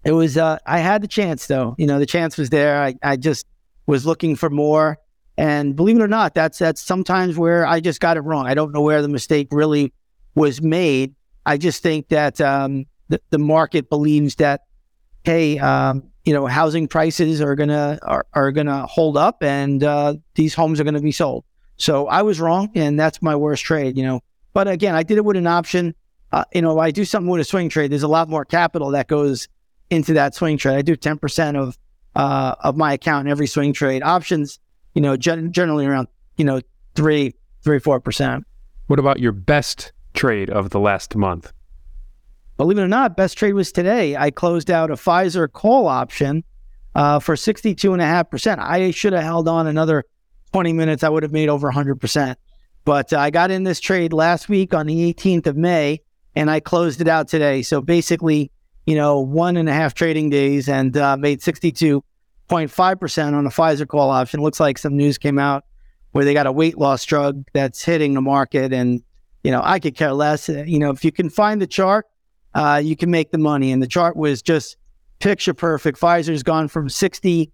it 0.03 0.11
was 0.11 0.37
uh, 0.37 0.57
I 0.65 0.79
had 0.79 1.01
the 1.01 1.07
chance 1.07 1.47
though. 1.47 1.75
You 1.77 1.87
know, 1.87 1.99
the 1.99 2.05
chance 2.05 2.37
was 2.37 2.49
there. 2.49 2.81
I 2.81 2.95
I 3.03 3.15
just 3.15 3.45
was 3.85 4.05
looking 4.05 4.35
for 4.35 4.49
more, 4.49 4.97
and 5.37 5.75
believe 5.75 5.97
it 5.97 6.01
or 6.01 6.07
not, 6.07 6.33
that's 6.33 6.59
that's 6.59 6.81
sometimes 6.81 7.37
where 7.37 7.65
I 7.65 7.79
just 7.79 7.99
got 7.99 8.17
it 8.17 8.21
wrong. 8.21 8.47
I 8.47 8.53
don't 8.53 8.71
know 8.73 8.81
where 8.81 9.01
the 9.01 9.07
mistake 9.09 9.47
really 9.51 9.93
was 10.35 10.61
made. 10.61 11.15
I 11.45 11.57
just 11.57 11.81
think 11.83 12.09
that 12.09 12.39
um, 12.41 12.85
the 13.09 13.21
the 13.29 13.39
market 13.39 13.89
believes 13.89 14.35
that, 14.35 14.61
hey, 15.23 15.59
um, 15.59 16.03
you 16.25 16.33
know, 16.33 16.45
housing 16.47 16.87
prices 16.87 17.41
are 17.41 17.55
gonna 17.55 17.99
are, 18.03 18.25
are 18.33 18.51
gonna 18.51 18.85
hold 18.87 19.17
up, 19.17 19.41
and 19.41 19.83
uh, 19.83 20.15
these 20.35 20.53
homes 20.53 20.79
are 20.79 20.83
gonna 20.83 21.01
be 21.01 21.11
sold. 21.11 21.45
So 21.77 22.07
I 22.07 22.21
was 22.21 22.39
wrong, 22.39 22.71
and 22.75 22.99
that's 22.99 23.21
my 23.21 23.35
worst 23.35 23.63
trade. 23.63 23.97
You 23.97 24.03
know, 24.03 24.21
but 24.53 24.67
again, 24.67 24.95
I 24.95 25.03
did 25.03 25.17
it 25.17 25.25
with 25.25 25.37
an 25.37 25.47
option. 25.47 25.95
Uh, 26.31 26.45
you 26.53 26.61
know, 26.61 26.79
I 26.79 26.91
do 26.91 27.05
something 27.05 27.29
with 27.29 27.41
a 27.41 27.43
swing 27.43 27.69
trade, 27.69 27.91
there's 27.91 28.03
a 28.03 28.07
lot 28.07 28.27
more 28.27 28.43
capital 28.43 28.91
that 28.91 29.07
goes 29.07 29.47
into 29.91 30.13
that 30.13 30.33
swing 30.33 30.57
trade. 30.57 30.75
I 30.75 30.81
do 30.81 30.95
10% 30.95 31.55
of 31.55 31.77
uh, 32.15 32.55
of 32.59 32.75
my 32.75 32.93
account 32.93 33.27
in 33.27 33.31
every 33.31 33.47
swing 33.47 33.73
trade. 33.73 34.03
Options, 34.03 34.59
you 34.95 35.01
know, 35.01 35.17
gen- 35.17 35.51
generally 35.51 35.85
around 35.85 36.07
you 36.37 36.45
know 36.45 36.61
three, 36.95 37.35
three, 37.63 37.79
four 37.79 37.99
percent. 37.99 38.45
What 38.87 38.99
about 38.99 39.19
your 39.19 39.31
best 39.31 39.91
trade 40.13 40.49
of 40.49 40.69
the 40.69 40.79
last 40.79 41.15
month? 41.15 41.51
Believe 42.57 42.77
it 42.77 42.81
or 42.81 42.87
not, 42.87 43.17
best 43.17 43.37
trade 43.37 43.53
was 43.53 43.71
today. 43.71 44.15
I 44.15 44.29
closed 44.29 44.69
out 44.69 44.91
a 44.91 44.93
Pfizer 44.93 45.51
call 45.51 45.87
option 45.87 46.43
uh, 46.93 47.19
for 47.19 47.35
62.5%. 47.35 48.59
I 48.59 48.91
should 48.91 49.13
have 49.13 49.23
held 49.23 49.47
on 49.47 49.65
another 49.65 50.05
20 50.53 50.71
minutes. 50.71 51.03
I 51.03 51.09
would 51.09 51.23
have 51.23 51.31
made 51.31 51.49
over 51.49 51.71
100%. 51.71 52.35
But 52.85 53.11
uh, 53.11 53.19
I 53.19 53.31
got 53.31 53.49
in 53.49 53.63
this 53.63 53.79
trade 53.79 54.13
last 54.13 54.47
week 54.47 54.73
on 54.73 54.85
the 54.85 55.13
18th 55.13 55.47
of 55.47 55.57
May 55.57 55.99
and 56.35 56.49
I 56.49 56.59
closed 56.59 57.01
it 57.01 57.07
out 57.07 57.27
today. 57.27 57.63
So 57.63 57.81
basically, 57.81 58.51
you 58.85 58.95
know, 58.95 59.19
one 59.19 59.57
and 59.57 59.67
a 59.67 59.73
half 59.73 59.95
trading 59.95 60.29
days 60.29 60.69
and 60.69 60.95
uh, 60.95 61.17
made 61.17 61.39
62.5% 61.39 63.33
on 63.33 63.45
a 63.45 63.49
Pfizer 63.49 63.87
call 63.87 64.11
option. 64.11 64.41
Looks 64.41 64.59
like 64.59 64.77
some 64.77 64.95
news 64.95 65.17
came 65.17 65.39
out 65.39 65.65
where 66.11 66.23
they 66.23 66.35
got 66.35 66.45
a 66.45 66.51
weight 66.51 66.77
loss 66.77 67.03
drug 67.03 67.43
that's 67.53 67.83
hitting 67.83 68.13
the 68.13 68.21
market. 68.21 68.71
And, 68.73 69.01
you 69.43 69.49
know, 69.49 69.61
I 69.63 69.79
could 69.79 69.95
care 69.95 70.13
less. 70.13 70.49
Uh, 70.49 70.63
You 70.67 70.77
know, 70.77 70.91
if 70.91 71.03
you 71.03 71.11
can 71.11 71.31
find 71.31 71.59
the 71.61 71.67
chart, 71.67 72.05
uh, 72.53 72.79
you 72.83 72.95
can 72.95 73.09
make 73.09 73.31
the 73.31 73.39
money. 73.39 73.71
And 73.71 73.81
the 73.81 73.87
chart 73.87 74.15
was 74.15 74.43
just 74.43 74.77
picture 75.17 75.55
perfect. 75.55 75.99
Pfizer's 75.99 76.43
gone 76.43 76.67
from 76.67 76.89
60 76.89 77.51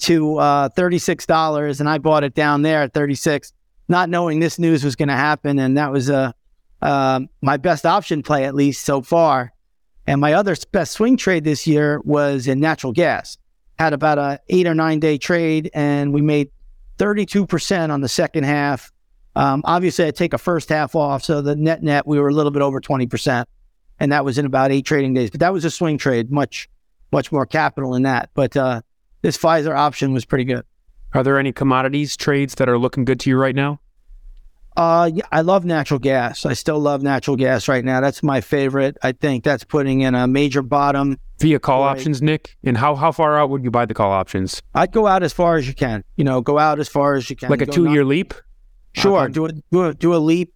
to 0.00 0.38
uh, 0.38 0.68
$36, 0.70 1.80
and 1.80 1.88
I 1.88 1.98
bought 1.98 2.24
it 2.24 2.34
down 2.34 2.62
there 2.62 2.82
at 2.82 2.92
36, 2.92 3.52
not 3.88 4.08
knowing 4.08 4.40
this 4.40 4.58
news 4.58 4.84
was 4.84 4.96
going 4.96 5.08
to 5.08 5.16
happen. 5.16 5.58
And 5.58 5.76
that 5.76 5.92
was 5.92 6.10
uh, 6.10 6.32
uh, 6.82 7.20
my 7.42 7.56
best 7.56 7.86
option 7.86 8.22
play, 8.22 8.44
at 8.44 8.54
least 8.54 8.84
so 8.84 9.02
far. 9.02 9.52
And 10.06 10.20
my 10.20 10.32
other 10.32 10.56
best 10.72 10.92
swing 10.92 11.16
trade 11.16 11.44
this 11.44 11.66
year 11.66 12.00
was 12.04 12.46
in 12.46 12.60
natural 12.60 12.92
gas. 12.92 13.38
Had 13.78 13.92
about 13.92 14.18
a 14.18 14.40
eight 14.48 14.66
or 14.66 14.74
nine 14.74 15.00
day 15.00 15.16
trade, 15.16 15.70
and 15.72 16.12
we 16.12 16.20
made 16.20 16.50
32% 16.98 17.90
on 17.90 18.00
the 18.00 18.08
second 18.08 18.44
half. 18.44 18.92
Um, 19.36 19.62
obviously, 19.64 20.06
I 20.06 20.10
take 20.10 20.34
a 20.34 20.38
first 20.38 20.68
half 20.68 20.94
off, 20.94 21.22
so 21.22 21.40
the 21.40 21.56
net 21.56 21.82
net 21.82 22.06
we 22.06 22.18
were 22.18 22.28
a 22.28 22.34
little 22.34 22.50
bit 22.50 22.62
over 22.62 22.80
20% 22.80 23.46
and 24.00 24.10
that 24.12 24.24
was 24.24 24.38
in 24.38 24.46
about 24.46 24.72
eight 24.72 24.86
trading 24.86 25.14
days. 25.14 25.30
But 25.30 25.40
that 25.40 25.52
was 25.52 25.64
a 25.64 25.70
swing 25.70 25.98
trade, 25.98 26.32
much, 26.32 26.68
much 27.12 27.30
more 27.30 27.46
capital 27.46 27.94
in 27.94 28.02
that. 28.02 28.30
But 28.34 28.56
uh, 28.56 28.80
this 29.22 29.36
Pfizer 29.38 29.76
option 29.76 30.12
was 30.12 30.24
pretty 30.24 30.44
good. 30.44 30.64
Are 31.14 31.22
there 31.22 31.38
any 31.38 31.52
commodities 31.52 32.16
trades 32.16 32.54
that 32.56 32.68
are 32.68 32.78
looking 32.78 33.04
good 33.04 33.20
to 33.20 33.30
you 33.30 33.36
right 33.36 33.54
now? 33.54 33.80
Uh, 34.76 35.10
yeah, 35.12 35.24
I 35.32 35.40
love 35.40 35.64
natural 35.64 35.98
gas. 35.98 36.46
I 36.46 36.52
still 36.54 36.78
love 36.78 37.02
natural 37.02 37.36
gas 37.36 37.66
right 37.68 37.84
now. 37.84 38.00
That's 38.00 38.22
my 38.22 38.40
favorite. 38.40 38.96
I 39.02 39.12
think 39.12 39.42
that's 39.44 39.64
putting 39.64 40.02
in 40.02 40.14
a 40.14 40.26
major 40.28 40.62
bottom. 40.62 41.18
Via 41.40 41.58
call 41.58 41.82
Right. 41.82 41.90
options, 41.90 42.22
Nick? 42.22 42.56
And 42.62 42.76
how, 42.76 42.94
how 42.94 43.10
far 43.12 43.38
out 43.38 43.50
would 43.50 43.64
you 43.64 43.70
buy 43.70 43.84
the 43.84 43.94
call 43.94 44.12
options? 44.12 44.62
I'd 44.74 44.92
go 44.92 45.06
out 45.06 45.22
as 45.22 45.32
far 45.32 45.56
as 45.56 45.66
you 45.66 45.74
can. 45.74 46.04
You 46.16 46.24
know, 46.24 46.40
go 46.40 46.58
out 46.58 46.78
as 46.78 46.88
far 46.88 47.14
as 47.16 47.28
you 47.28 47.36
can. 47.36 47.50
Like 47.50 47.62
a 47.62 47.66
two 47.66 47.90
year 47.90 48.04
leap? 48.04 48.32
Sure, 48.92 49.22
Okay. 49.24 49.32
do 49.32 49.46
a, 49.46 49.52
do 49.72 49.84
a 49.86 49.94
do 49.94 50.14
a 50.14 50.18
leap. 50.18 50.52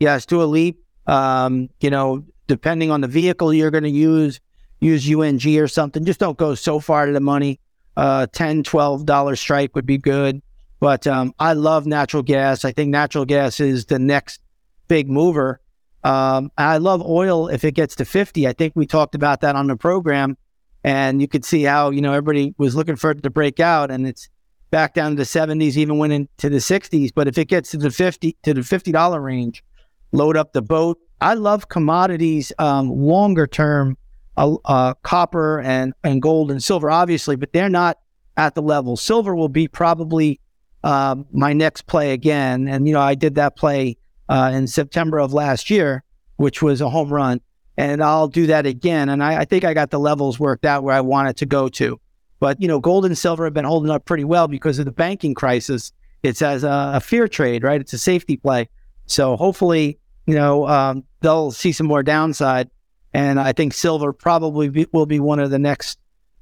Yes, 0.00 0.24
do 0.26 0.42
a 0.42 0.44
leap. 0.44 0.82
Um, 1.06 1.68
you 1.80 1.90
know, 1.90 2.24
depending 2.46 2.90
on 2.90 3.00
the 3.02 3.08
vehicle 3.08 3.52
you're 3.52 3.70
going 3.70 3.84
to 3.84 3.90
use, 3.90 4.40
use 4.80 5.08
UNG 5.10 5.58
or 5.58 5.68
something. 5.68 6.04
Just 6.04 6.20
don't 6.20 6.38
go 6.38 6.54
so 6.54 6.80
far 6.80 7.06
to 7.06 7.12
the 7.12 7.20
money. 7.20 7.60
Uh, 7.98 8.28
$10, 8.28 8.62
$12 8.62 9.36
strike 9.36 9.74
would 9.74 9.84
be 9.84 9.98
good. 9.98 10.40
But 10.78 11.04
um, 11.08 11.34
I 11.40 11.54
love 11.54 11.84
natural 11.84 12.22
gas. 12.22 12.64
I 12.64 12.70
think 12.70 12.90
natural 12.90 13.24
gas 13.24 13.58
is 13.58 13.86
the 13.86 13.98
next 13.98 14.40
big 14.86 15.10
mover. 15.10 15.60
Um, 16.04 16.52
I 16.56 16.78
love 16.78 17.02
oil 17.04 17.48
if 17.48 17.64
it 17.64 17.72
gets 17.72 17.96
to 17.96 18.04
50. 18.04 18.46
I 18.46 18.52
think 18.52 18.74
we 18.76 18.86
talked 18.86 19.16
about 19.16 19.40
that 19.40 19.56
on 19.56 19.66
the 19.66 19.76
program, 19.76 20.36
and 20.84 21.20
you 21.20 21.26
could 21.26 21.44
see 21.44 21.64
how 21.64 21.90
you 21.90 22.00
know 22.00 22.12
everybody 22.12 22.54
was 22.56 22.76
looking 22.76 22.94
for 22.94 23.10
it 23.10 23.22
to 23.24 23.30
break 23.30 23.58
out, 23.58 23.90
and 23.90 24.06
it's 24.06 24.28
back 24.70 24.94
down 24.94 25.10
to 25.10 25.16
the 25.16 25.24
70s, 25.24 25.76
even 25.76 25.98
went 25.98 26.12
into 26.12 26.48
the 26.48 26.58
60s. 26.58 27.10
But 27.12 27.26
if 27.26 27.36
it 27.36 27.46
gets 27.46 27.72
to 27.72 27.78
the 27.78 27.90
50 27.90 28.36
to 28.44 28.54
the 28.54 28.62
50 28.62 28.92
dollar 28.92 29.20
range, 29.20 29.64
load 30.12 30.36
up 30.36 30.52
the 30.52 30.62
boat, 30.62 31.00
I 31.20 31.34
love 31.34 31.68
commodities 31.68 32.52
um, 32.60 32.90
longer 32.90 33.48
term, 33.48 33.98
uh, 34.38 34.94
copper 35.02 35.60
and, 35.60 35.92
and 36.04 36.22
gold 36.22 36.50
and 36.50 36.62
silver, 36.62 36.90
obviously, 36.90 37.36
but 37.36 37.52
they're 37.52 37.68
not 37.68 37.98
at 38.36 38.54
the 38.54 38.62
level. 38.62 38.96
Silver 38.96 39.34
will 39.34 39.48
be 39.48 39.68
probably 39.68 40.40
uh, 40.84 41.16
my 41.32 41.52
next 41.52 41.86
play 41.86 42.12
again. 42.12 42.68
And, 42.68 42.86
you 42.86 42.94
know, 42.94 43.00
I 43.00 43.14
did 43.14 43.34
that 43.34 43.56
play 43.56 43.96
uh, 44.28 44.52
in 44.54 44.66
September 44.66 45.18
of 45.18 45.32
last 45.32 45.70
year, 45.70 46.04
which 46.36 46.62
was 46.62 46.80
a 46.80 46.88
home 46.88 47.12
run. 47.12 47.40
And 47.76 48.02
I'll 48.02 48.28
do 48.28 48.46
that 48.46 48.66
again. 48.66 49.08
And 49.08 49.22
I, 49.22 49.40
I 49.40 49.44
think 49.44 49.64
I 49.64 49.74
got 49.74 49.90
the 49.90 50.00
levels 50.00 50.38
worked 50.38 50.64
out 50.64 50.82
where 50.82 50.94
I 50.94 51.00
wanted 51.00 51.36
to 51.38 51.46
go 51.46 51.68
to. 51.70 52.00
But, 52.40 52.60
you 52.60 52.68
know, 52.68 52.78
gold 52.80 53.04
and 53.04 53.18
silver 53.18 53.44
have 53.44 53.54
been 53.54 53.64
holding 53.64 53.90
up 53.90 54.04
pretty 54.04 54.24
well 54.24 54.46
because 54.46 54.78
of 54.78 54.84
the 54.84 54.92
banking 54.92 55.34
crisis. 55.34 55.92
It's 56.22 56.42
as 56.42 56.64
a, 56.64 56.92
a 56.94 57.00
fear 57.00 57.28
trade, 57.28 57.64
right? 57.64 57.80
It's 57.80 57.92
a 57.92 57.98
safety 57.98 58.36
play. 58.36 58.68
So 59.06 59.36
hopefully, 59.36 59.98
you 60.26 60.34
know, 60.34 60.68
um, 60.68 61.04
they'll 61.20 61.50
see 61.50 61.72
some 61.72 61.86
more 61.86 62.02
downside. 62.02 62.70
And 63.14 63.40
I 63.40 63.52
think 63.52 63.74
silver 63.74 64.12
probably 64.12 64.68
be, 64.68 64.86
will 64.92 65.06
be 65.06 65.20
one 65.20 65.38
of 65.40 65.50
the 65.50 65.58
next 65.58 65.98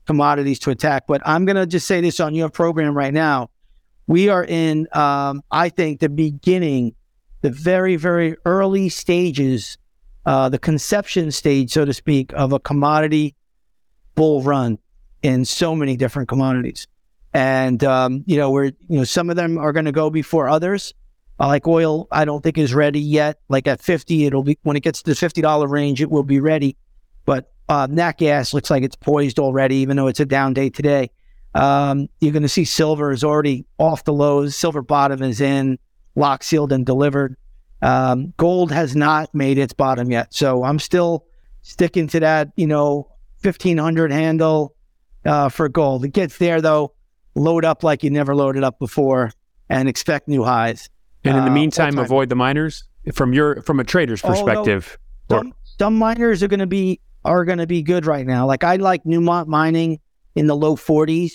commodities 0.06 0.58
to 0.61 0.70
attack. 0.70 1.06
But 1.06 1.23
I'm 1.25 1.44
going 1.44 1.56
to 1.56 1.66
just 1.66 1.87
say 1.87 2.00
this 2.00 2.20
on 2.20 2.35
your 2.35 2.49
program 2.49 2.96
right 2.96 3.14
now. 3.14 3.50
We 4.06 4.28
are 4.28 4.44
in, 4.44 4.87
um, 4.92 5.42
I 5.50 5.68
think, 5.68 6.00
the 6.00 6.08
beginning, 6.08 6.94
the 7.40 7.50
very, 7.50 7.96
very 7.96 8.37
early 8.44 8.88
stages, 8.88 9.78
uh, 10.25 10.49
the 10.49 10.58
conception 10.58 11.32
stage, 11.32 11.73
so 11.73 11.85
to 11.85 11.92
speak, 11.92 12.32
of 12.32 12.52
a 12.52 12.61
commodity 12.61 13.35
bull 14.14 14.42
run 14.42 14.78
in 15.23 15.44
so 15.44 15.75
many 15.75 15.96
different 15.96 16.28
commodities. 16.28 16.87
And, 17.35 17.82
um, 17.85 18.23
you 18.26 18.37
know, 18.37 18.50
we're, 18.50 18.66
you 18.88 18.99
know, 18.99 19.04
some 19.04 19.28
of 19.28 19.37
them 19.37 19.58
are 19.58 19.73
going 19.73 19.85
to 19.85 19.92
go 19.92 20.08
before 20.08 20.49
others. 20.49 20.94
Like 21.38 21.66
oil, 21.66 22.08
I 22.10 22.24
don't 22.24 22.42
think 22.42 22.56
is 22.56 22.74
ready 22.74 23.00
yet. 23.00 23.40
Like 23.48 23.66
at 23.66 23.80
50, 23.80 24.24
it'll 24.24 24.42
be, 24.42 24.58
when 24.62 24.76
it 24.76 24.82
gets 24.82 25.02
to 25.02 25.10
the 25.10 25.16
$50 25.16 25.68
range, 25.68 26.00
it 26.00 26.10
will 26.10 26.22
be 26.22 26.40
ready. 26.40 26.76
But 27.26 27.52
uh, 27.68 27.86
nat 27.90 28.18
gas 28.18 28.54
looks 28.54 28.70
like 28.70 28.82
it's 28.82 28.96
poised 28.96 29.38
already, 29.38 29.76
even 29.76 29.96
though 29.96 30.06
it's 30.06 30.20
a 30.20 30.26
down 30.26 30.54
day 30.54 30.70
today. 30.70 31.10
Um, 31.54 32.08
you're 32.20 32.32
going 32.32 32.42
to 32.42 32.48
see 32.48 32.64
silver 32.64 33.12
is 33.12 33.24
already 33.24 33.66
off 33.78 34.04
the 34.04 34.12
lows. 34.12 34.56
Silver 34.56 34.82
bottom 34.82 35.22
is 35.22 35.40
in, 35.40 35.78
lock, 36.14 36.42
sealed, 36.42 36.72
and 36.72 36.84
delivered. 36.86 37.36
Um, 37.82 38.32
gold 38.36 38.72
has 38.72 38.96
not 38.96 39.34
made 39.34 39.58
its 39.58 39.72
bottom 39.72 40.10
yet. 40.10 40.32
So 40.32 40.64
I'm 40.64 40.78
still 40.78 41.26
sticking 41.62 42.08
to 42.08 42.20
that, 42.20 42.52
you 42.56 42.66
know, 42.66 43.08
1500 43.42 44.12
handle 44.12 44.74
uh, 45.24 45.48
for 45.48 45.68
gold. 45.68 46.04
It 46.04 46.12
gets 46.12 46.38
there 46.38 46.60
though, 46.60 46.94
load 47.34 47.64
up 47.64 47.82
like 47.82 48.02
you 48.02 48.10
never 48.10 48.34
loaded 48.34 48.64
up 48.64 48.78
before 48.78 49.32
and 49.68 49.88
expect 49.88 50.28
new 50.28 50.44
highs. 50.44 50.88
And 51.26 51.38
in 51.38 51.45
the 51.45 51.50
uh, 51.50 51.54
meantime, 51.54 51.99
avoid 51.99 52.28
the 52.28 52.37
miners 52.37 52.85
from 53.12 53.33
your 53.33 53.62
from 53.62 53.80
a 53.80 53.85
trader's 53.85 54.23
perspective. 54.23 54.99
Oh, 55.30 55.37
no, 55.37 55.38
some, 55.38 55.54
some 55.78 55.99
miners 55.99 56.42
are 56.42 56.49
going 56.49 56.61
to 56.61 56.66
be 56.66 57.00
are 57.25 57.45
going 57.45 57.59
to 57.59 57.66
be 57.66 57.83
good 57.83 58.06
right 58.06 58.26
now. 58.26 58.47
Like 58.47 58.64
I 58.64 58.76
like 58.76 59.04
Newmont 59.04 59.47
mining 59.47 59.99
in 60.35 60.47
the 60.47 60.56
low 60.56 60.76
40s. 60.76 61.33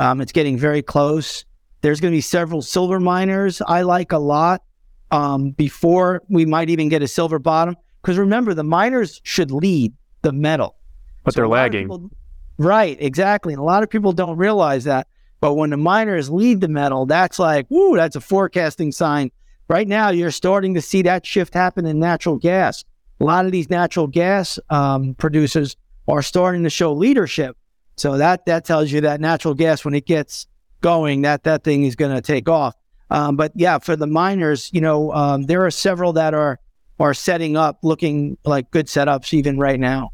Um, 0.00 0.20
it's 0.20 0.32
getting 0.32 0.56
very 0.56 0.82
close. 0.82 1.44
There's 1.82 2.00
going 2.00 2.12
to 2.12 2.16
be 2.16 2.22
several 2.22 2.62
silver 2.62 2.98
miners 2.98 3.60
I 3.66 3.82
like 3.82 4.12
a 4.12 4.18
lot 4.18 4.62
um, 5.10 5.50
before 5.50 6.22
we 6.28 6.46
might 6.46 6.70
even 6.70 6.88
get 6.88 7.02
a 7.02 7.08
silver 7.08 7.38
bottom. 7.38 7.76
Because 8.02 8.18
remember, 8.18 8.54
the 8.54 8.64
miners 8.64 9.20
should 9.24 9.50
lead 9.50 9.92
the 10.22 10.32
metal, 10.32 10.76
but 11.24 11.34
so 11.34 11.40
they're 11.40 11.48
lagging. 11.48 11.84
People, 11.84 12.10
right, 12.58 12.96
exactly. 13.00 13.52
And 13.54 13.60
a 13.60 13.64
lot 13.64 13.82
of 13.82 13.90
people 13.90 14.12
don't 14.12 14.36
realize 14.36 14.84
that. 14.84 15.06
But 15.40 15.54
when 15.54 15.70
the 15.70 15.76
miners 15.76 16.30
lead 16.30 16.60
the 16.60 16.68
metal, 16.68 17.06
that's 17.06 17.38
like, 17.38 17.66
woo, 17.68 17.96
that's 17.96 18.16
a 18.16 18.20
forecasting 18.20 18.92
sign. 18.92 19.30
Right 19.68 19.88
now, 19.88 20.10
you're 20.10 20.30
starting 20.30 20.74
to 20.74 20.82
see 20.82 21.02
that 21.02 21.26
shift 21.26 21.54
happen 21.54 21.86
in 21.86 21.98
natural 21.98 22.36
gas. 22.36 22.84
A 23.20 23.24
lot 23.24 23.46
of 23.46 23.52
these 23.52 23.70
natural 23.70 24.06
gas 24.06 24.58
um, 24.70 25.14
producers 25.14 25.76
are 26.08 26.22
starting 26.22 26.64
to 26.64 26.70
show 26.70 26.92
leadership. 26.92 27.56
So 27.96 28.18
that 28.18 28.46
that 28.46 28.64
tells 28.64 28.90
you 28.90 29.00
that 29.02 29.20
natural 29.20 29.54
gas, 29.54 29.84
when 29.84 29.94
it 29.94 30.06
gets 30.06 30.46
going, 30.80 31.22
that 31.22 31.44
that 31.44 31.64
thing 31.64 31.84
is 31.84 31.96
going 31.96 32.14
to 32.14 32.20
take 32.20 32.48
off. 32.48 32.74
Um, 33.10 33.36
but 33.36 33.52
yeah, 33.54 33.78
for 33.78 33.96
the 33.96 34.06
miners, 34.06 34.70
you 34.72 34.80
know, 34.80 35.12
um, 35.12 35.44
there 35.44 35.64
are 35.64 35.70
several 35.70 36.12
that 36.14 36.34
are 36.34 36.58
are 36.98 37.14
setting 37.14 37.56
up, 37.56 37.78
looking 37.82 38.36
like 38.44 38.70
good 38.70 38.86
setups 38.86 39.32
even 39.32 39.58
right 39.58 39.78
now. 39.78 40.10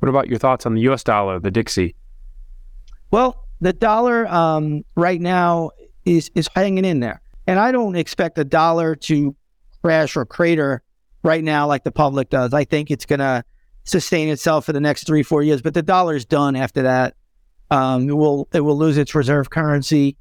What 0.00 0.08
about 0.08 0.28
your 0.28 0.38
thoughts 0.38 0.66
on 0.66 0.74
the 0.74 0.80
U.S. 0.82 1.02
dollar, 1.02 1.38
the 1.38 1.50
Dixie? 1.50 1.94
Well, 3.10 3.43
the 3.60 3.72
dollar 3.72 4.26
um, 4.26 4.84
right 4.96 5.20
now 5.20 5.70
is 6.04 6.30
is 6.34 6.48
hanging 6.54 6.84
in 6.84 7.00
there, 7.00 7.20
and 7.46 7.58
I 7.58 7.72
don't 7.72 7.96
expect 7.96 8.36
the 8.36 8.44
dollar 8.44 8.94
to 8.96 9.34
crash 9.82 10.16
or 10.16 10.24
crater 10.24 10.82
right 11.22 11.42
now 11.42 11.66
like 11.66 11.84
the 11.84 11.92
public 11.92 12.30
does. 12.30 12.52
I 12.54 12.64
think 12.64 12.90
it's 12.90 13.06
going 13.06 13.20
to 13.20 13.44
sustain 13.84 14.28
itself 14.28 14.64
for 14.64 14.72
the 14.72 14.80
next 14.80 15.06
three 15.06 15.22
four 15.22 15.42
years, 15.42 15.62
but 15.62 15.74
the 15.74 15.82
dollar's 15.82 16.24
done 16.24 16.56
after 16.56 16.82
that. 16.82 17.14
Um, 17.70 18.08
it 18.08 18.12
will 18.14 18.48
it 18.52 18.60
will 18.60 18.76
lose 18.76 18.98
its 18.98 19.14
reserve 19.14 19.50
currency 19.50 20.16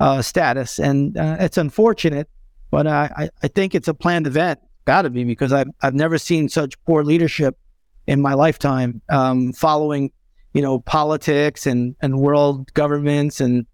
uh, 0.00 0.22
status, 0.22 0.78
and 0.78 1.16
uh, 1.16 1.36
it's 1.40 1.58
unfortunate, 1.58 2.28
but 2.70 2.86
I, 2.86 3.30
I 3.42 3.48
think 3.48 3.74
it's 3.74 3.88
a 3.88 3.94
planned 3.94 4.26
event. 4.26 4.60
Got 4.84 5.02
to 5.02 5.10
be 5.10 5.24
because 5.24 5.52
I've 5.52 5.68
I've 5.82 5.94
never 5.94 6.18
seen 6.18 6.48
such 6.48 6.82
poor 6.84 7.04
leadership 7.04 7.56
in 8.06 8.20
my 8.20 8.34
lifetime 8.34 9.00
um, 9.08 9.52
following 9.52 10.10
you 10.52 10.62
know, 10.62 10.80
politics 10.80 11.66
and, 11.66 11.96
and 12.00 12.18
world 12.18 12.72
governments 12.74 13.40
and 13.40 13.66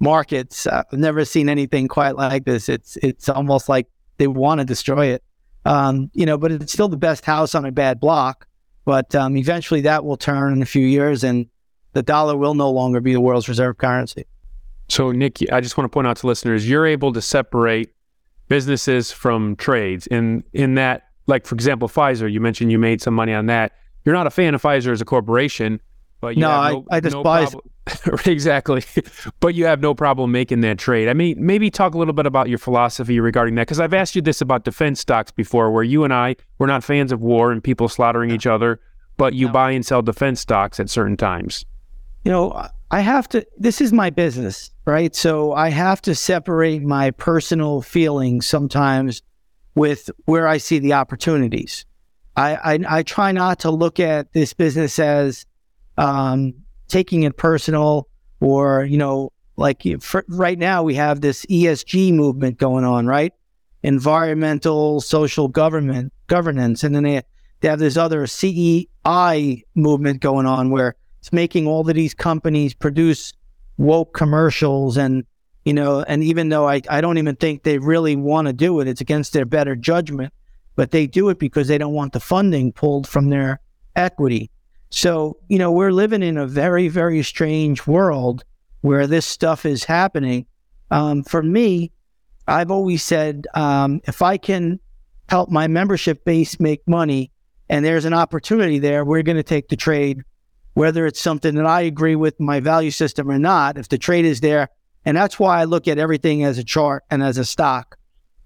markets. 0.00 0.66
I've 0.66 0.92
never 0.92 1.24
seen 1.24 1.48
anything 1.48 1.88
quite 1.88 2.16
like 2.16 2.44
this. 2.44 2.68
It's 2.68 2.96
it's 3.02 3.28
almost 3.28 3.68
like 3.68 3.88
they 4.18 4.26
want 4.26 4.60
to 4.60 4.64
destroy 4.64 5.06
it. 5.06 5.22
Um, 5.64 6.10
you 6.12 6.26
know, 6.26 6.36
but 6.36 6.52
it's 6.52 6.72
still 6.72 6.88
the 6.88 6.96
best 6.96 7.24
house 7.24 7.54
on 7.54 7.64
a 7.64 7.72
bad 7.72 8.00
block. 8.00 8.46
But 8.84 9.14
um, 9.14 9.36
eventually 9.36 9.80
that 9.82 10.04
will 10.04 10.18
turn 10.18 10.52
in 10.52 10.62
a 10.62 10.66
few 10.66 10.86
years 10.86 11.24
and 11.24 11.46
the 11.94 12.02
dollar 12.02 12.36
will 12.36 12.54
no 12.54 12.70
longer 12.70 13.00
be 13.00 13.14
the 13.14 13.20
world's 13.20 13.48
reserve 13.48 13.78
currency. 13.78 14.26
So, 14.88 15.12
Nick, 15.12 15.38
I 15.50 15.60
just 15.60 15.78
want 15.78 15.86
to 15.86 15.88
point 15.88 16.06
out 16.06 16.18
to 16.18 16.26
listeners, 16.26 16.68
you're 16.68 16.86
able 16.86 17.12
to 17.14 17.22
separate 17.22 17.94
businesses 18.48 19.10
from 19.10 19.56
trades. 19.56 20.06
In 20.08 20.44
in 20.52 20.74
that, 20.74 21.04
like 21.26 21.46
for 21.46 21.54
example, 21.54 21.88
Pfizer, 21.88 22.30
you 22.30 22.40
mentioned 22.40 22.70
you 22.70 22.78
made 22.78 23.00
some 23.00 23.14
money 23.14 23.32
on 23.32 23.46
that. 23.46 23.72
You're 24.04 24.14
not 24.14 24.26
a 24.26 24.30
fan 24.30 24.54
of 24.54 24.60
Pfizer 24.60 24.92
as 24.92 25.00
a 25.00 25.06
corporation, 25.06 25.80
but 26.24 26.38
no, 26.38 26.48
no, 26.48 26.86
I, 26.90 26.96
I 26.96 27.00
despise 27.00 27.54
no 28.06 28.16
exactly. 28.24 28.82
but 29.40 29.54
you 29.54 29.66
have 29.66 29.82
no 29.82 29.94
problem 29.94 30.32
making 30.32 30.62
that 30.62 30.78
trade. 30.78 31.06
I 31.06 31.12
mean, 31.12 31.36
maybe 31.38 31.70
talk 31.70 31.92
a 31.92 31.98
little 31.98 32.14
bit 32.14 32.24
about 32.24 32.48
your 32.48 32.56
philosophy 32.56 33.20
regarding 33.20 33.56
that, 33.56 33.62
because 33.62 33.78
I've 33.78 33.92
asked 33.92 34.16
you 34.16 34.22
this 34.22 34.40
about 34.40 34.64
defense 34.64 35.00
stocks 35.00 35.30
before, 35.30 35.70
where 35.70 35.82
you 35.82 36.02
and 36.02 36.14
I 36.14 36.36
we're 36.58 36.66
not 36.66 36.82
fans 36.82 37.12
of 37.12 37.20
war 37.20 37.52
and 37.52 37.62
people 37.62 37.90
slaughtering 37.90 38.30
each 38.30 38.46
other, 38.46 38.80
but 39.18 39.34
you 39.34 39.48
no. 39.48 39.52
buy 39.52 39.72
and 39.72 39.84
sell 39.84 40.00
defense 40.00 40.40
stocks 40.40 40.80
at 40.80 40.88
certain 40.88 41.18
times. 41.18 41.66
You 42.24 42.32
know, 42.32 42.68
I 42.90 43.00
have 43.00 43.28
to. 43.30 43.46
This 43.58 43.82
is 43.82 43.92
my 43.92 44.08
business, 44.08 44.70
right? 44.86 45.14
So 45.14 45.52
I 45.52 45.68
have 45.68 46.00
to 46.02 46.14
separate 46.14 46.82
my 46.82 47.10
personal 47.10 47.82
feelings 47.82 48.46
sometimes 48.46 49.20
with 49.74 50.08
where 50.24 50.48
I 50.48 50.56
see 50.56 50.78
the 50.78 50.94
opportunities. 50.94 51.84
I, 52.34 52.54
I, 52.56 52.78
I 52.98 53.02
try 53.02 53.30
not 53.32 53.58
to 53.60 53.70
look 53.70 54.00
at 54.00 54.32
this 54.32 54.54
business 54.54 54.98
as 54.98 55.44
um, 55.96 56.54
taking 56.88 57.22
it 57.22 57.36
personal 57.36 58.08
or, 58.40 58.84
you 58.84 58.98
know, 58.98 59.32
like 59.56 59.82
right 60.28 60.58
now 60.58 60.82
we 60.82 60.94
have 60.94 61.20
this 61.20 61.46
ESG 61.46 62.12
movement 62.12 62.58
going 62.58 62.84
on, 62.84 63.06
right? 63.06 63.32
Environmental, 63.82 65.00
social 65.00 65.48
government, 65.48 66.12
governance. 66.26 66.82
And 66.82 66.94
then 66.94 67.04
they, 67.04 67.22
they 67.60 67.68
have 67.68 67.78
this 67.78 67.96
other 67.96 68.26
CEI 68.26 69.64
movement 69.74 70.20
going 70.20 70.46
on 70.46 70.70
where 70.70 70.96
it's 71.20 71.32
making 71.32 71.66
all 71.66 71.88
of 71.88 71.94
these 71.94 72.14
companies 72.14 72.74
produce 72.74 73.32
woke 73.76 74.12
commercials 74.12 74.96
and, 74.96 75.24
you 75.64 75.72
know, 75.72 76.02
and 76.02 76.22
even 76.22 76.48
though 76.48 76.68
I, 76.68 76.82
I 76.90 77.00
don't 77.00 77.18
even 77.18 77.36
think 77.36 77.62
they 77.62 77.78
really 77.78 78.16
want 78.16 78.48
to 78.48 78.52
do 78.52 78.80
it, 78.80 78.88
it's 78.88 79.00
against 79.00 79.32
their 79.32 79.46
better 79.46 79.74
judgment, 79.74 80.32
but 80.76 80.90
they 80.90 81.06
do 81.06 81.28
it 81.30 81.38
because 81.38 81.68
they 81.68 81.78
don't 81.78 81.94
want 81.94 82.12
the 82.12 82.20
funding 82.20 82.72
pulled 82.72 83.08
from 83.08 83.30
their 83.30 83.60
equity. 83.96 84.50
So, 84.94 85.38
you 85.48 85.58
know, 85.58 85.72
we're 85.72 85.90
living 85.90 86.22
in 86.22 86.38
a 86.38 86.46
very, 86.46 86.86
very 86.86 87.24
strange 87.24 87.84
world 87.84 88.44
where 88.82 89.08
this 89.08 89.26
stuff 89.26 89.66
is 89.66 89.82
happening. 89.82 90.46
Um, 90.92 91.24
for 91.24 91.42
me, 91.42 91.90
I've 92.46 92.70
always 92.70 93.02
said 93.02 93.48
um, 93.54 94.00
if 94.04 94.22
I 94.22 94.36
can 94.36 94.78
help 95.28 95.50
my 95.50 95.66
membership 95.66 96.24
base 96.24 96.60
make 96.60 96.86
money 96.86 97.32
and 97.68 97.84
there's 97.84 98.04
an 98.04 98.14
opportunity 98.14 98.78
there, 98.78 99.04
we're 99.04 99.24
going 99.24 99.36
to 99.36 99.42
take 99.42 99.68
the 99.68 99.74
trade, 99.74 100.22
whether 100.74 101.06
it's 101.06 101.20
something 101.20 101.56
that 101.56 101.66
I 101.66 101.80
agree 101.80 102.14
with 102.14 102.38
my 102.38 102.60
value 102.60 102.92
system 102.92 103.28
or 103.28 103.38
not. 103.38 103.76
If 103.76 103.88
the 103.88 103.98
trade 103.98 104.24
is 104.24 104.42
there, 104.42 104.68
and 105.04 105.16
that's 105.16 105.40
why 105.40 105.60
I 105.60 105.64
look 105.64 105.88
at 105.88 105.98
everything 105.98 106.44
as 106.44 106.56
a 106.56 106.64
chart 106.64 107.02
and 107.10 107.20
as 107.20 107.36
a 107.36 107.44
stock. 107.44 107.98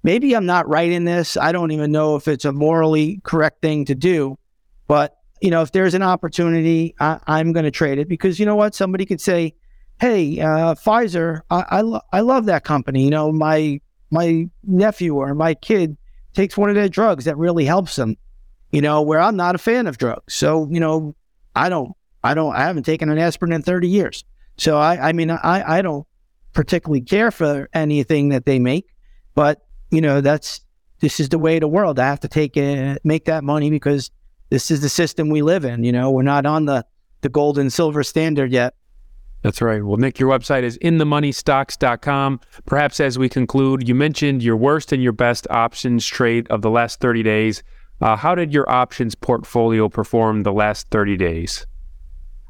Maybe 0.02 0.35
I'm 0.35 0.47
not 0.47 0.67
right 0.67 0.90
in 0.90 1.05
this. 1.05 1.37
I 1.37 1.52
don't 1.52 1.73
even 1.73 1.93
know 1.93 2.17
if 2.17 2.26
it's 2.26 2.47
a 2.47 2.52
morally 2.52 3.21
correct 3.23 3.61
thing 3.61 3.85
to 3.85 3.95
do, 3.95 4.38
but 4.87 5.18
you 5.40 5.50
know, 5.50 5.62
if 5.62 5.73
there's 5.73 5.95
an 5.95 6.02
opportunity, 6.02 6.95
I, 7.00 7.40
am 7.40 7.52
going 7.52 7.64
to 7.64 7.71
trade 7.71 7.99
it 7.99 8.09
because 8.09 8.38
you 8.38 8.47
know 8.47 8.57
what? 8.57 8.75
Somebody 8.75 9.07
could 9.07 9.21
say, 9.21 9.54
"Hey, 10.00 10.40
uh, 10.40 10.75
Pfizer, 10.75 11.42
I 11.50 11.64
I, 11.71 11.80
lo- 11.80 12.00
I, 12.12 12.21
love 12.21 12.47
that 12.47 12.64
company. 12.64 13.04
You 13.04 13.11
know, 13.11 13.33
my 13.33 13.80
my 14.11 14.49
nephew 14.64 15.14
or 15.16 15.35
my 15.35 15.54
kid 15.54 15.97
takes 16.35 16.57
one 16.57 16.68
of 16.68 16.76
their 16.76 16.88
drugs 16.88 17.25
that 17.25 17.37
really 17.37 17.64
helps 17.64 17.97
them, 17.97 18.16
you 18.71 18.80
know, 18.80 19.02
where 19.02 19.21
I'm 19.21 19.37
not 19.37 19.54
a 19.54 19.59
fan 19.59 19.87
of 19.87 19.99
drugs. 19.99 20.35
So, 20.35 20.68
you 20.71 20.80
know, 20.80 21.14
I 21.54 21.68
don't, 21.68 21.92
I 22.23 22.35
don't, 22.35 22.54
I 22.54 22.61
haven't 22.61 22.85
taken 22.85 23.11
an 23.11 23.18
aspirin 23.18 23.52
in 23.52 23.62
30 23.62 23.88
years. 23.88 24.25
So 24.57 24.78
I, 24.78 25.09
I 25.09 25.12
mean, 25.12 25.30
I, 25.30 25.78
I 25.78 25.83
don't 25.83 26.07
particularly 26.52 27.00
care 27.00 27.30
for 27.30 27.68
anything 27.75 28.30
that 28.30 28.47
they 28.47 28.59
make, 28.59 28.87
but 29.35 29.66
you 29.90 30.00
know, 30.00 30.21
that's, 30.21 30.61
this 31.00 31.21
is 31.21 31.28
the 31.28 31.38
way 31.38 31.57
of 31.57 31.61
the 31.61 31.68
world. 31.68 31.99
I 31.99 32.07
have 32.07 32.21
to 32.21 32.28
take 32.28 32.57
it, 32.57 33.00
make 33.04 33.25
that 33.26 33.45
money 33.45 33.71
because 33.71 34.11
this 34.50 34.71
is 34.71 34.81
the 34.81 34.88
system 34.88 35.28
we 35.31 35.43
live 35.43 35.64
in. 35.64 35.85
You 35.85 35.93
know, 35.93 36.11
we're 36.11 36.23
not 36.23 36.47
on 36.47 36.67
the, 36.67 36.85
the 37.21 37.28
gold 37.28 37.59
and 37.59 37.73
silver 37.73 38.02
standard 38.02 38.52
yet. 38.52 38.75
That's 39.43 39.62
right. 39.62 39.85
Well, 39.85 39.99
Nick, 39.99 40.19
your 40.19 40.28
website 40.28 40.64
is 40.64 40.78
inthemoneystocks.com. 40.78 42.40
Perhaps 42.67 43.00
as 43.00 43.19
we 43.19 43.28
conclude, 43.28 43.88
you 43.88 43.95
mentioned 43.95 44.43
your 44.43 44.57
worst 44.57 44.93
and 44.93 45.02
your 45.02 45.12
best 45.12 45.47
options 45.49 46.05
trade 46.07 46.49
of 46.50 46.62
the 46.62 46.71
last 46.71 47.00
30 47.00 47.23
days. 47.23 47.62
Uh, 48.00 48.17
how 48.17 48.35
did 48.35 48.52
your 48.52 48.69
options 48.69 49.14
portfolio 49.14 49.88
perform 49.88 50.43
the 50.43 50.52
last 50.52 50.88
30 50.90 51.17
days? 51.17 51.67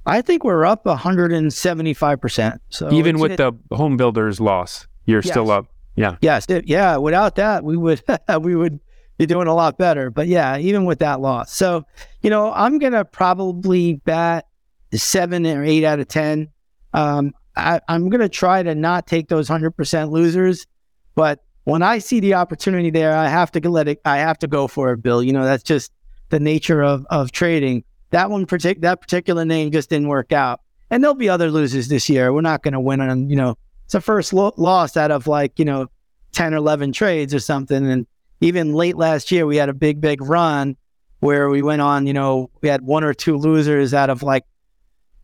I 0.07 0.23
think 0.23 0.45
we're 0.45 0.65
up 0.65 0.85
175%. 0.85 2.59
So 2.71 2.91
even 2.93 3.19
with 3.19 3.33
it, 3.33 3.37
the 3.37 3.53
home 3.77 3.99
builders 3.99 4.41
loss, 4.41 4.87
you're 5.05 5.21
yes. 5.21 5.31
still 5.31 5.51
up. 5.51 5.67
Yeah. 5.97 6.17
Yes. 6.23 6.47
It, 6.49 6.67
yeah. 6.67 6.97
Without 6.97 7.37
that, 7.37 7.65
we 7.65 7.77
would 7.77 8.03
we 8.41 8.55
would 8.55 8.81
be 9.19 9.27
doing 9.27 9.49
a 9.49 9.55
lot 9.55 9.77
better. 9.77 10.11
But 10.11 10.29
yeah, 10.29 10.57
even 10.57 10.85
with 10.85 11.01
that 11.01 11.21
loss. 11.21 11.53
So, 11.53 11.85
you 12.23 12.31
know, 12.31 12.53
I'm 12.53 12.79
gonna 12.79 13.05
probably 13.05 13.95
bat 14.05 14.47
seven 14.95 15.47
or 15.47 15.65
eight 15.65 15.85
out 15.85 16.01
of 16.01 16.09
ten. 16.09 16.49
Um, 16.95 17.33
I, 17.57 17.81
I'm 17.89 18.09
gonna 18.09 18.29
try 18.29 18.63
to 18.63 18.75
not 18.75 19.07
take 19.07 19.29
those 19.29 19.49
hundred 19.49 19.73
percent 19.73 20.11
losers, 20.11 20.67
but 21.15 21.45
when 21.65 21.83
I 21.83 21.99
see 21.99 22.21
the 22.21 22.35
opportunity 22.35 22.89
there, 22.89 23.15
I 23.15 23.29
have 23.29 23.53
to 23.53 23.69
let 23.69 23.89
it. 23.89 24.01
I 24.05 24.19
have 24.19 24.39
to 24.39 24.47
go 24.47 24.69
for 24.69 24.93
it, 24.93 25.03
Bill. 25.03 25.23
You 25.23 25.33
know, 25.35 25.45
that's 25.45 25.65
just 25.65 25.93
the 26.31 26.41
nature 26.41 26.83
of 26.83 27.05
of 27.11 27.33
trading. 27.33 27.85
That 28.11 28.31
one 28.31 28.47
partic- 28.47 28.81
that 28.81 29.03
particular 29.03 29.45
name 29.45 29.71
just 29.71 29.91
didn't 29.91 30.09
work 30.09 30.33
out, 30.33 30.61
and 30.91 31.03
there'll 31.03 31.15
be 31.15 31.29
other 31.29 31.51
losers 31.51 31.89
this 31.89 32.09
year. 32.09 32.33
We're 32.33 32.41
not 32.41 32.63
going 32.63 32.73
to 32.73 32.81
win 32.81 33.01
on 33.01 33.29
you 33.29 33.37
know 33.37 33.59
it's 33.85 33.95
a 33.95 34.01
first 34.01 34.33
lo- 34.33 34.55
loss 34.57 34.97
out 34.97 35.11
of 35.11 35.27
like 35.27 35.59
you 35.59 35.65
know 35.65 35.89
ten 36.33 36.55
or 36.55 36.59
eleven 36.59 36.93
trades 36.93 37.35
or 37.35 37.41
something, 37.41 37.87
and 37.87 38.07
even 38.41 38.75
late 38.75 38.97
last 38.97 39.31
year 39.31 39.47
we 39.47 39.57
had 39.57 39.69
a 39.69 39.75
big 39.75 40.01
big 40.01 40.23
run 40.23 40.77
where 41.21 41.49
we 41.49 41.63
went 41.63 41.83
on. 41.83 42.07
You 42.07 42.13
know, 42.13 42.51
we 42.61 42.69
had 42.69 42.83
one 42.83 43.05
or 43.05 43.15
two 43.15 43.37
losers 43.37 43.95
out 43.95 44.11
of 44.11 44.23
like 44.23 44.45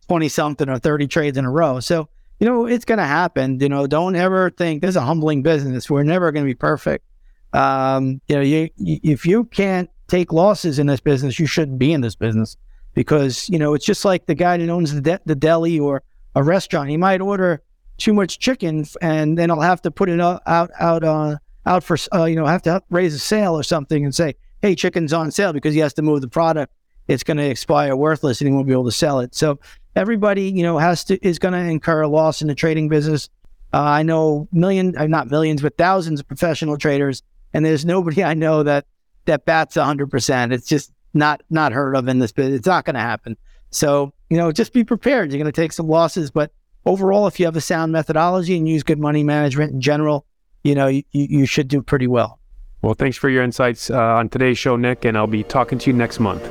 twenty 0.07 0.29
something 0.29 0.69
or 0.69 0.79
thirty 0.79 1.07
trades 1.07 1.37
in 1.37 1.45
a 1.45 1.51
row. 1.51 1.79
So 1.79 2.09
you 2.39 2.45
know, 2.45 2.65
it's 2.65 2.85
going 2.85 2.97
to 2.97 3.05
happen. 3.05 3.59
You 3.59 3.69
know, 3.69 3.87
don't 3.87 4.15
ever 4.15 4.49
think 4.49 4.81
this 4.81 4.89
is 4.89 4.95
a 4.97 5.01
humbling 5.01 5.41
business. 5.41 5.89
We're 5.89 6.03
never 6.03 6.31
going 6.31 6.45
to 6.45 6.49
be 6.49 6.55
perfect. 6.55 7.05
Um, 7.53 8.19
you 8.27 8.35
know, 8.35 8.41
you, 8.41 8.69
you, 8.75 8.99
if 9.03 9.25
you 9.25 9.45
can't 9.45 9.89
take 10.07 10.33
losses 10.33 10.77
in 10.77 10.87
this 10.87 10.99
business, 10.99 11.39
you 11.39 11.47
shouldn't 11.47 11.79
be 11.79 11.93
in 11.93 12.01
this 12.01 12.15
business 12.15 12.57
because, 12.93 13.49
you 13.49 13.57
know, 13.57 13.73
it's 13.73 13.85
just 13.85 14.03
like 14.03 14.25
the 14.25 14.35
guy 14.35 14.57
that 14.57 14.69
owns 14.69 14.93
the, 14.93 15.01
de- 15.01 15.21
the 15.25 15.35
deli 15.35 15.79
or 15.79 16.03
a 16.35 16.43
restaurant. 16.43 16.89
He 16.89 16.97
might 16.97 17.21
order 17.21 17.61
too 17.97 18.13
much 18.13 18.39
chicken 18.39 18.85
and 19.01 19.37
then 19.37 19.49
he'll 19.49 19.61
have 19.61 19.81
to 19.83 19.91
put 19.91 20.09
it 20.09 20.19
out, 20.19 20.41
out, 20.45 20.71
out, 20.77 21.03
uh, 21.05 21.37
out 21.65 21.83
for, 21.83 21.97
uh, 22.13 22.25
you 22.25 22.35
know, 22.35 22.45
have 22.45 22.61
to 22.63 22.81
raise 22.89 23.13
a 23.13 23.19
sale 23.19 23.57
or 23.57 23.63
something 23.63 24.03
and 24.03 24.13
say, 24.13 24.35
hey, 24.61 24.75
chicken's 24.75 25.13
on 25.13 25.31
sale 25.31 25.53
because 25.53 25.73
he 25.73 25.79
has 25.79 25.93
to 25.93 26.01
move 26.01 26.21
the 26.21 26.27
product. 26.27 26.73
It's 27.07 27.23
going 27.23 27.37
to 27.37 27.45
expire 27.45 27.95
worthless 27.95 28.41
and 28.41 28.47
he 28.47 28.53
won't 28.53 28.67
be 28.67 28.73
able 28.73 28.85
to 28.85 28.91
sell 28.91 29.19
it. 29.19 29.35
So 29.35 29.59
everybody, 29.95 30.49
you 30.49 30.63
know, 30.63 30.77
has 30.77 31.03
to 31.05 31.25
is 31.25 31.39
going 31.39 31.53
to 31.53 31.59
incur 31.59 32.01
a 32.01 32.07
loss 32.07 32.41
in 32.41 32.47
the 32.47 32.55
trading 32.55 32.89
business. 32.89 33.29
Uh, 33.73 33.81
I 33.81 34.03
know 34.03 34.47
million, 34.51 34.97
uh, 34.97 35.07
not 35.07 35.29
millions, 35.29 35.61
but 35.61 35.77
thousands 35.77 36.19
of 36.19 36.27
professional 36.27 36.77
traders, 36.77 37.21
and 37.53 37.65
there's 37.65 37.85
nobody 37.85 38.23
I 38.23 38.33
know 38.33 38.63
that 38.63 38.85
that 39.25 39.45
bats 39.45 39.75
100. 39.75 40.09
percent 40.09 40.53
It's 40.53 40.67
just 40.67 40.91
not 41.13 41.43
not 41.49 41.73
heard 41.73 41.95
of 41.95 42.07
in 42.07 42.19
this 42.19 42.31
business. 42.31 42.59
It's 42.59 42.67
not 42.67 42.85
going 42.85 42.95
to 42.95 43.01
happen. 43.01 43.37
So 43.69 44.13
you 44.29 44.37
know, 44.37 44.51
just 44.51 44.73
be 44.73 44.83
prepared. 44.83 45.31
You're 45.31 45.41
going 45.41 45.51
to 45.51 45.61
take 45.61 45.73
some 45.73 45.87
losses, 45.87 46.31
but 46.31 46.51
overall, 46.85 47.27
if 47.27 47.39
you 47.39 47.45
have 47.45 47.55
a 47.55 47.61
sound 47.61 47.91
methodology 47.91 48.57
and 48.57 48.67
use 48.67 48.83
good 48.83 48.99
money 48.99 49.23
management 49.23 49.73
in 49.73 49.81
general, 49.81 50.25
you 50.65 50.73
know, 50.73 50.87
you, 50.87 51.03
you 51.11 51.45
should 51.45 51.67
do 51.67 51.81
pretty 51.81 52.07
well. 52.07 52.39
Well, 52.81 52.95
thanks 52.95 53.17
for 53.17 53.29
your 53.29 53.43
insights 53.43 53.91
uh, 53.91 53.97
on 53.97 54.29
today's 54.29 54.57
show, 54.57 54.75
Nick, 54.75 55.05
and 55.05 55.15
I'll 55.15 55.27
be 55.27 55.43
talking 55.43 55.77
to 55.77 55.91
you 55.91 55.95
next 55.95 56.19
month. 56.19 56.43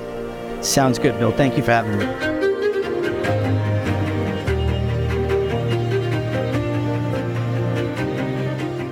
Sounds 0.65 1.01
good, 1.01 1.19
Bill. 1.19 1.33
Thank 1.33 1.57
you 1.57 1.65
for 1.65 1.73
having 1.73 1.99
me. 1.99 3.64